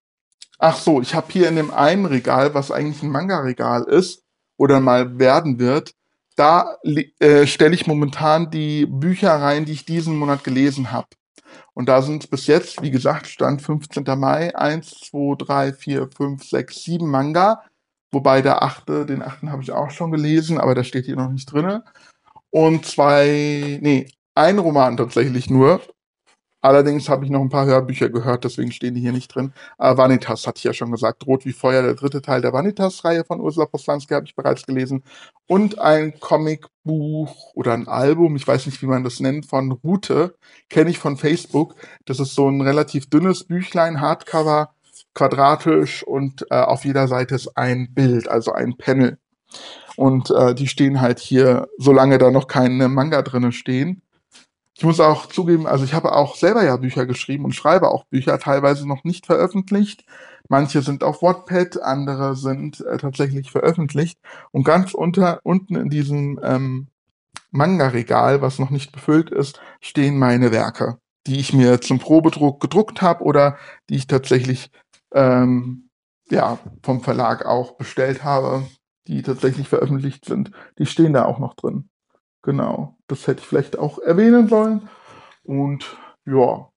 Ach 0.59 0.77
so, 0.77 1.01
ich 1.01 1.15
habe 1.15 1.33
hier 1.33 1.49
in 1.49 1.57
dem 1.57 1.73
einen 1.73 2.07
Regal, 2.07 2.55
was 2.55 2.71
eigentlich 2.71 3.03
ein 3.03 3.11
Manga-Regal 3.11 3.85
ist 3.85 4.25
oder 4.57 4.81
mal 4.81 5.19
werden 5.19 5.59
wird, 5.59 5.95
da 6.37 6.79
äh, 7.21 7.47
stelle 7.47 7.75
ich 7.75 7.87
momentan 7.87 8.51
die 8.51 8.87
Bücher 8.87 9.33
rein, 9.33 9.65
die 9.65 9.73
ich 9.73 9.85
diesen 9.85 10.17
Monat 10.17 10.43
gelesen 10.43 10.91
habe. 10.91 11.09
Und 11.75 11.89
da 11.89 12.03
sind 12.03 12.31
bis 12.31 12.47
jetzt, 12.47 12.83
wie 12.83 12.91
gesagt, 12.91 13.27
Stand 13.27 13.63
15. 13.63 14.05
Mai, 14.19 14.55
1, 14.57 14.91
2, 15.11 15.37
3, 15.45 15.73
4, 15.73 16.09
5, 16.17 16.45
6, 16.45 16.83
7 16.83 17.09
Manga. 17.09 17.63
Wobei 18.15 18.43
der 18.43 18.63
achte, 18.63 19.05
den 19.07 19.23
achten 19.23 19.51
habe 19.51 19.63
ich 19.63 19.73
auch 19.73 19.91
schon 19.91 20.13
gelesen, 20.13 20.59
aber 20.59 20.75
der 20.75 20.85
steht 20.85 21.07
hier 21.07 21.17
noch 21.17 21.31
nicht 21.31 21.53
drin. 21.53 21.83
Und 22.51 22.87
zwei, 22.87 23.79
nee, 23.83 24.09
ein 24.35 24.59
Roman 24.59 24.97
tatsächlich 24.97 25.51
nur. 25.51 25.81
Allerdings 26.65 27.11
habe 27.11 27.25
ich 27.27 27.31
noch 27.31 27.43
ein 27.43 27.51
paar 27.51 27.67
Hörbücher 27.67 28.09
gehört, 28.09 28.45
deswegen 28.45 28.73
stehen 28.73 28.95
die 28.95 29.01
hier 29.03 29.13
nicht 29.13 29.35
drin. 29.35 29.53
Äh, 29.79 29.97
Vanitas 29.99 30.47
hatte 30.47 30.59
ich 30.59 30.65
ja 30.65 30.73
schon 30.73 30.93
gesagt. 30.93 31.27
Rot 31.27 31.45
wie 31.45 31.53
Feuer, 31.53 31.83
der 31.83 31.95
dritte 31.95 32.23
Teil 32.23 32.41
der 32.41 32.55
Vanitas-Reihe 32.55 33.25
von 33.25 33.41
Ursula 33.41 33.67
Poslanski 33.67 34.15
habe 34.15 34.25
ich 34.25 34.35
bereits 34.35 34.65
gelesen. 34.65 35.03
Und 35.47 35.79
ein 35.79 36.19
Comicbuch 36.21 37.53
oder 37.55 37.75
ein 37.75 37.87
Album, 37.89 38.37
ich 38.37 38.47
weiß 38.47 38.65
nicht, 38.67 38.81
wie 38.81 38.87
man 38.87 39.05
das 39.05 39.21
nennt, 39.21 39.45
von 39.45 39.73
Rute, 39.73 40.39
kenne 40.71 40.89
ich 40.89 40.99
von 40.99 41.19
Facebook. 41.19 41.75
Das 42.07 42.19
ist 42.19 42.35
so 42.35 42.49
ein 42.49 42.63
relativ 42.63 43.11
dünnes 43.11 43.45
Büchlein, 43.45 44.01
Hardcover, 44.01 44.74
quadratisch 45.15 46.03
und 46.03 46.47
äh, 46.51 46.57
auf 46.57 46.85
jeder 46.85 47.09
Seite 47.09 47.35
ist 47.35 47.57
ein 47.57 47.95
Bild, 47.95 48.29
also 48.29 48.53
ein 48.53 48.77
Panel. 48.77 49.19
Und 49.97 50.31
äh, 50.31 50.55
die 50.55 50.67
stehen 50.67 51.01
halt 51.01 51.21
hier, 51.21 51.69
solange 51.79 52.19
da 52.19 52.31
noch 52.31 52.49
keine 52.49 52.89
Manga 52.89 53.23
drinne 53.23 53.53
stehen. 53.53 54.03
Ich 54.77 54.83
muss 54.83 54.99
auch 54.99 55.27
zugeben, 55.27 55.69
also 55.69 55.85
ich 55.85 55.95
habe 55.95 56.13
auch 56.13 56.35
selber 56.35 56.65
ja 56.65 56.77
Bücher 56.77 57.07
geschrieben 57.07 57.45
und 57.45 57.55
schreibe 57.55 57.91
auch 57.91 58.05
Bücher, 58.07 58.41
teilweise 58.41 58.89
noch 58.89 59.05
nicht 59.05 59.27
veröffentlicht. 59.27 60.05
Manche 60.49 60.83
sind 60.83 61.05
auf 61.05 61.23
Wattpad, 61.23 61.81
andere 61.81 62.35
sind 62.35 62.81
äh, 62.81 62.99
tatsächlich 62.99 63.53
veröffentlicht. 63.53 64.19
Und 64.51 64.65
ganz 64.65 64.93
unter, 64.93 65.39
unten 65.45 65.77
in 65.77 65.91
diesem 65.91 66.41
ähm, 66.43 66.89
Manga-Regal, 67.53 68.43
was 68.43 68.59
noch 68.59 68.71
nicht 68.71 68.91
befüllt 68.91 69.31
ist, 69.31 69.61
stehen 69.81 70.19
meine 70.19 70.51
Werke, 70.51 70.99
die 71.29 71.39
ich 71.39 71.53
mir 71.53 71.81
zum 71.81 72.01
Probedruck 72.01 72.61
gedruckt 72.61 73.01
habe 73.01 73.23
oder 73.23 73.57
die 73.89 73.95
ich 73.95 74.09
tatsächlich 74.09 74.71
ähm, 75.15 75.89
ja, 76.31 76.59
vom 76.83 77.01
Verlag 77.01 77.47
auch 77.47 77.77
bestellt 77.77 78.25
habe, 78.25 78.65
die 79.07 79.23
tatsächlich 79.23 79.69
veröffentlicht 79.69 80.25
sind. 80.25 80.51
Die 80.79 80.87
stehen 80.87 81.13
da 81.13 81.25
auch 81.25 81.39
noch 81.39 81.55
drin. 81.55 81.89
Genau, 82.43 82.97
das 83.07 83.27
hätte 83.27 83.41
ich 83.41 83.47
vielleicht 83.47 83.79
auch 83.79 83.99
erwähnen 83.99 84.49
sollen. 84.49 84.89
Und 85.45 85.97
ja, 86.27 86.69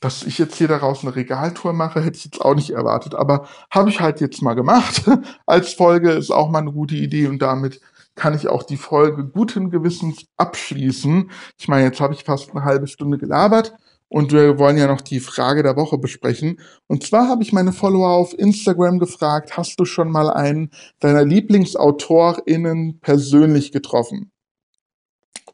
dass 0.00 0.22
ich 0.22 0.38
jetzt 0.38 0.56
hier 0.56 0.68
daraus 0.68 1.02
eine 1.02 1.14
Regaltour 1.14 1.72
mache, 1.72 2.02
hätte 2.02 2.16
ich 2.16 2.24
jetzt 2.24 2.40
auch 2.40 2.54
nicht 2.54 2.70
erwartet. 2.70 3.14
Aber 3.14 3.48
habe 3.70 3.90
ich 3.90 4.00
halt 4.00 4.20
jetzt 4.20 4.42
mal 4.42 4.54
gemacht. 4.54 5.04
Als 5.46 5.74
Folge 5.74 6.10
ist 6.12 6.30
auch 6.30 6.50
mal 6.50 6.60
eine 6.60 6.72
gute 6.72 6.96
Idee 6.96 7.26
und 7.26 7.40
damit 7.40 7.80
kann 8.14 8.34
ich 8.34 8.48
auch 8.48 8.62
die 8.62 8.78
Folge 8.78 9.26
guten 9.26 9.70
Gewissens 9.70 10.24
abschließen. 10.38 11.30
Ich 11.58 11.68
meine, 11.68 11.84
jetzt 11.84 12.00
habe 12.00 12.14
ich 12.14 12.24
fast 12.24 12.50
eine 12.50 12.64
halbe 12.64 12.86
Stunde 12.86 13.18
gelabert 13.18 13.74
und 14.08 14.32
wir 14.32 14.58
wollen 14.58 14.78
ja 14.78 14.86
noch 14.86 15.00
die 15.00 15.20
Frage 15.20 15.62
der 15.62 15.76
Woche 15.76 15.98
besprechen. 15.98 16.60
Und 16.86 17.04
zwar 17.04 17.28
habe 17.28 17.42
ich 17.42 17.52
meine 17.52 17.72
Follower 17.72 18.10
auf 18.10 18.38
Instagram 18.38 18.98
gefragt, 18.98 19.56
hast 19.56 19.80
du 19.80 19.84
schon 19.84 20.10
mal 20.10 20.30
einen 20.30 20.70
deiner 21.00 21.24
LieblingsautorInnen 21.24 23.00
persönlich 23.00 23.72
getroffen? 23.72 24.30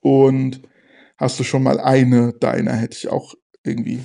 Und 0.01 0.63
hast 1.17 1.39
du 1.39 1.45
schon 1.45 1.63
mal 1.63 1.81
eine 1.81 2.33
deiner, 2.35 2.73
hätte 2.75 2.97
ich 2.97 3.09
auch 3.09 3.35
irgendwie, 3.65 4.03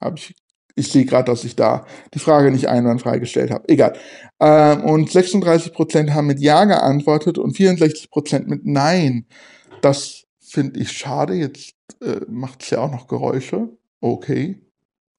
habe 0.00 0.18
ich, 0.18 0.34
ich 0.74 0.92
sehe 0.92 1.04
gerade, 1.04 1.30
dass 1.30 1.44
ich 1.44 1.56
da 1.56 1.86
die 2.12 2.18
Frage 2.18 2.50
nicht 2.50 2.68
einwandfrei 2.68 3.18
gestellt 3.18 3.50
habe. 3.50 3.68
Egal. 3.68 3.96
Ähm, 4.40 4.84
und 4.84 5.10
36% 5.10 6.10
haben 6.10 6.26
mit 6.26 6.40
Ja 6.40 6.64
geantwortet 6.64 7.38
und 7.38 7.56
64% 7.56 8.46
mit 8.46 8.66
Nein. 8.66 9.26
Das 9.80 10.17
finde 10.52 10.80
ich 10.80 10.92
schade. 10.92 11.34
Jetzt 11.34 11.74
äh, 12.00 12.20
macht 12.28 12.62
es 12.62 12.70
ja 12.70 12.80
auch 12.80 12.90
noch 12.90 13.06
Geräusche. 13.06 13.68
Okay. 14.00 14.64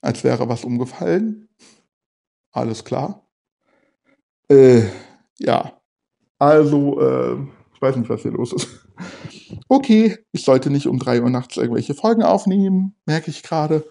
Als 0.02 0.24
wäre 0.24 0.48
was 0.48 0.64
umgefallen. 0.64 1.50
Alles 2.52 2.84
klar. 2.86 3.28
Äh, 4.50 4.84
ja. 5.40 5.82
Also, 6.38 7.02
äh, 7.02 7.38
ich 7.74 7.82
weiß 7.82 7.98
nicht, 7.98 8.10
was 8.10 8.22
hier 8.22 8.32
los 8.32 8.54
ist. 8.54 8.68
Okay, 9.70 10.18
ich 10.32 10.44
sollte 10.44 10.70
nicht 10.70 10.88
um 10.88 11.00
3 11.00 11.22
Uhr 11.22 11.30
nachts 11.30 11.56
irgendwelche 11.58 11.94
Folgen 11.94 12.24
aufnehmen, 12.24 12.96
merke 13.06 13.32
ich 13.32 13.44
gerade. 13.44 13.86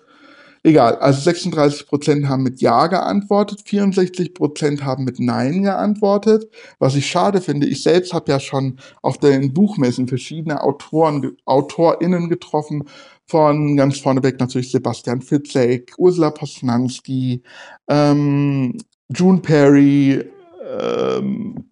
Egal, 0.62 0.96
also 0.96 1.30
36% 1.30 2.26
haben 2.28 2.42
mit 2.42 2.60
Ja 2.60 2.86
geantwortet, 2.88 3.60
64% 3.66 4.82
haben 4.82 5.04
mit 5.04 5.20
Nein 5.20 5.62
geantwortet. 5.62 6.50
Was 6.78 6.94
ich 6.96 7.06
schade 7.06 7.40
finde, 7.40 7.66
ich 7.66 7.82
selbst 7.82 8.12
habe 8.12 8.30
ja 8.30 8.40
schon 8.40 8.78
auf 9.02 9.18
den 9.18 9.54
Buchmessen 9.54 10.08
verschiedene 10.08 10.62
Autoren, 10.62 11.36
AutorInnen 11.44 12.28
getroffen, 12.28 12.84
von 13.26 13.76
ganz 13.76 13.98
vorneweg 13.98 14.40
natürlich 14.40 14.70
Sebastian 14.70 15.20
Fitzek, 15.20 15.92
Ursula 15.98 16.30
Posnanski, 16.30 17.42
ähm, 17.88 18.78
June 19.14 19.38
Perry, 19.38 20.24
ähm, 20.66 21.68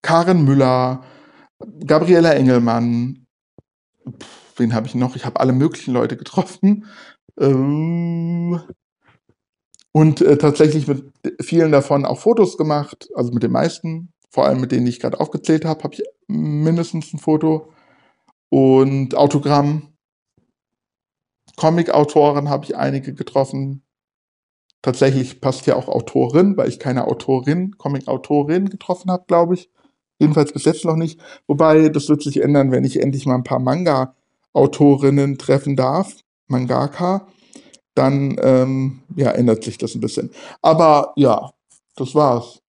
Karen 0.00 0.44
Müller, 0.44 1.02
Gabriela 1.86 2.32
Engelmann, 2.32 3.22
Pff, 4.08 4.58
wen 4.58 4.74
habe 4.74 4.86
ich 4.86 4.94
noch? 4.94 5.16
Ich 5.16 5.24
habe 5.24 5.40
alle 5.40 5.52
möglichen 5.52 5.92
Leute 5.92 6.16
getroffen. 6.16 6.86
Ähm, 7.38 8.60
und 9.92 10.20
äh, 10.22 10.38
tatsächlich 10.38 10.88
mit 10.88 11.12
vielen 11.40 11.72
davon 11.72 12.04
auch 12.04 12.18
Fotos 12.18 12.56
gemacht, 12.56 13.08
also 13.14 13.32
mit 13.32 13.42
den 13.42 13.52
meisten, 13.52 14.12
vor 14.30 14.46
allem 14.46 14.60
mit 14.60 14.72
denen 14.72 14.86
ich 14.86 15.00
gerade 15.00 15.20
aufgezählt 15.20 15.64
habe, 15.64 15.82
habe 15.84 15.94
ich 15.94 16.02
mindestens 16.26 17.12
ein 17.12 17.18
Foto. 17.18 17.72
Und 18.48 19.14
Autogramm. 19.14 19.88
Comic-Autoren 21.56 22.48
habe 22.48 22.64
ich 22.64 22.76
einige 22.76 23.14
getroffen. 23.14 23.82
Tatsächlich 24.80 25.40
passt 25.40 25.66
ja 25.66 25.76
auch 25.76 25.88
Autorin, 25.88 26.56
weil 26.56 26.68
ich 26.68 26.78
keine 26.78 27.06
Autorin, 27.06 27.76
Comic-Autorin 27.76 28.70
getroffen 28.70 29.10
habe, 29.10 29.24
glaube 29.26 29.54
ich. 29.54 29.70
Jedenfalls 30.18 30.52
bis 30.52 30.64
jetzt 30.64 30.84
noch 30.84 30.96
nicht. 30.96 31.20
Wobei, 31.46 31.88
das 31.88 32.08
wird 32.08 32.22
sich 32.22 32.42
ändern, 32.42 32.70
wenn 32.72 32.84
ich 32.84 33.00
endlich 33.00 33.26
mal 33.26 33.34
ein 33.34 33.44
paar 33.44 33.58
Manga-Autorinnen 33.58 35.36
treffen 35.36 35.76
darf. 35.76 36.21
Mangaka. 36.46 37.26
Dann 37.94 38.36
ähm, 38.42 39.02
ja, 39.16 39.30
ändert 39.32 39.64
sich 39.64 39.76
das 39.78 39.94
ein 39.94 40.00
bisschen. 40.00 40.30
Aber 40.62 41.12
ja, 41.16 41.50
das 41.96 42.14
war's. 42.14 42.60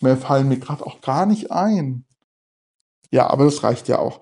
Mehr 0.00 0.16
fallen 0.16 0.48
mir 0.48 0.58
gerade 0.58 0.84
auch 0.84 1.00
gar 1.00 1.26
nicht 1.26 1.50
ein. 1.52 2.04
Ja, 3.10 3.28
aber 3.28 3.44
das 3.44 3.62
reicht 3.62 3.88
ja 3.88 3.98
auch. 4.00 4.20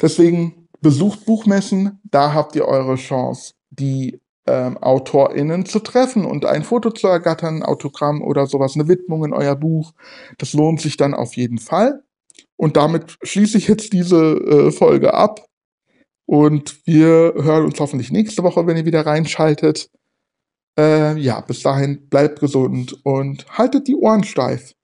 Deswegen 0.00 0.68
besucht 0.80 1.26
Buchmessen, 1.26 2.00
da 2.04 2.32
habt 2.32 2.56
ihr 2.56 2.66
eure 2.66 2.96
Chance, 2.96 3.54
die 3.70 4.20
ähm, 4.46 4.78
AutorInnen 4.80 5.66
zu 5.66 5.80
treffen 5.80 6.24
und 6.24 6.44
ein 6.44 6.62
Foto 6.62 6.90
zu 6.90 7.08
ergattern, 7.08 7.56
ein 7.56 7.62
Autogramm 7.62 8.22
oder 8.22 8.46
sowas, 8.46 8.74
eine 8.74 8.88
Widmung 8.88 9.24
in 9.24 9.32
euer 9.32 9.56
Buch. 9.56 9.92
Das 10.38 10.52
lohnt 10.52 10.80
sich 10.80 10.96
dann 10.96 11.14
auf 11.14 11.36
jeden 11.36 11.58
Fall. 11.58 12.02
Und 12.56 12.76
damit 12.76 13.18
schließe 13.22 13.58
ich 13.58 13.68
jetzt 13.68 13.92
diese 13.92 14.16
äh, 14.16 14.70
Folge 14.70 15.14
ab. 15.14 15.40
Und 16.26 16.86
wir 16.86 17.34
hören 17.36 17.64
uns 17.64 17.78
hoffentlich 17.78 18.10
nächste 18.10 18.42
Woche, 18.42 18.66
wenn 18.66 18.76
ihr 18.76 18.84
wieder 18.84 19.06
reinschaltet. 19.06 19.90
Äh, 20.78 21.16
ja, 21.18 21.40
bis 21.40 21.62
dahin 21.62 22.08
bleibt 22.08 22.40
gesund 22.40 22.98
und 23.04 23.46
haltet 23.48 23.88
die 23.88 23.94
Ohren 23.94 24.24
steif. 24.24 24.74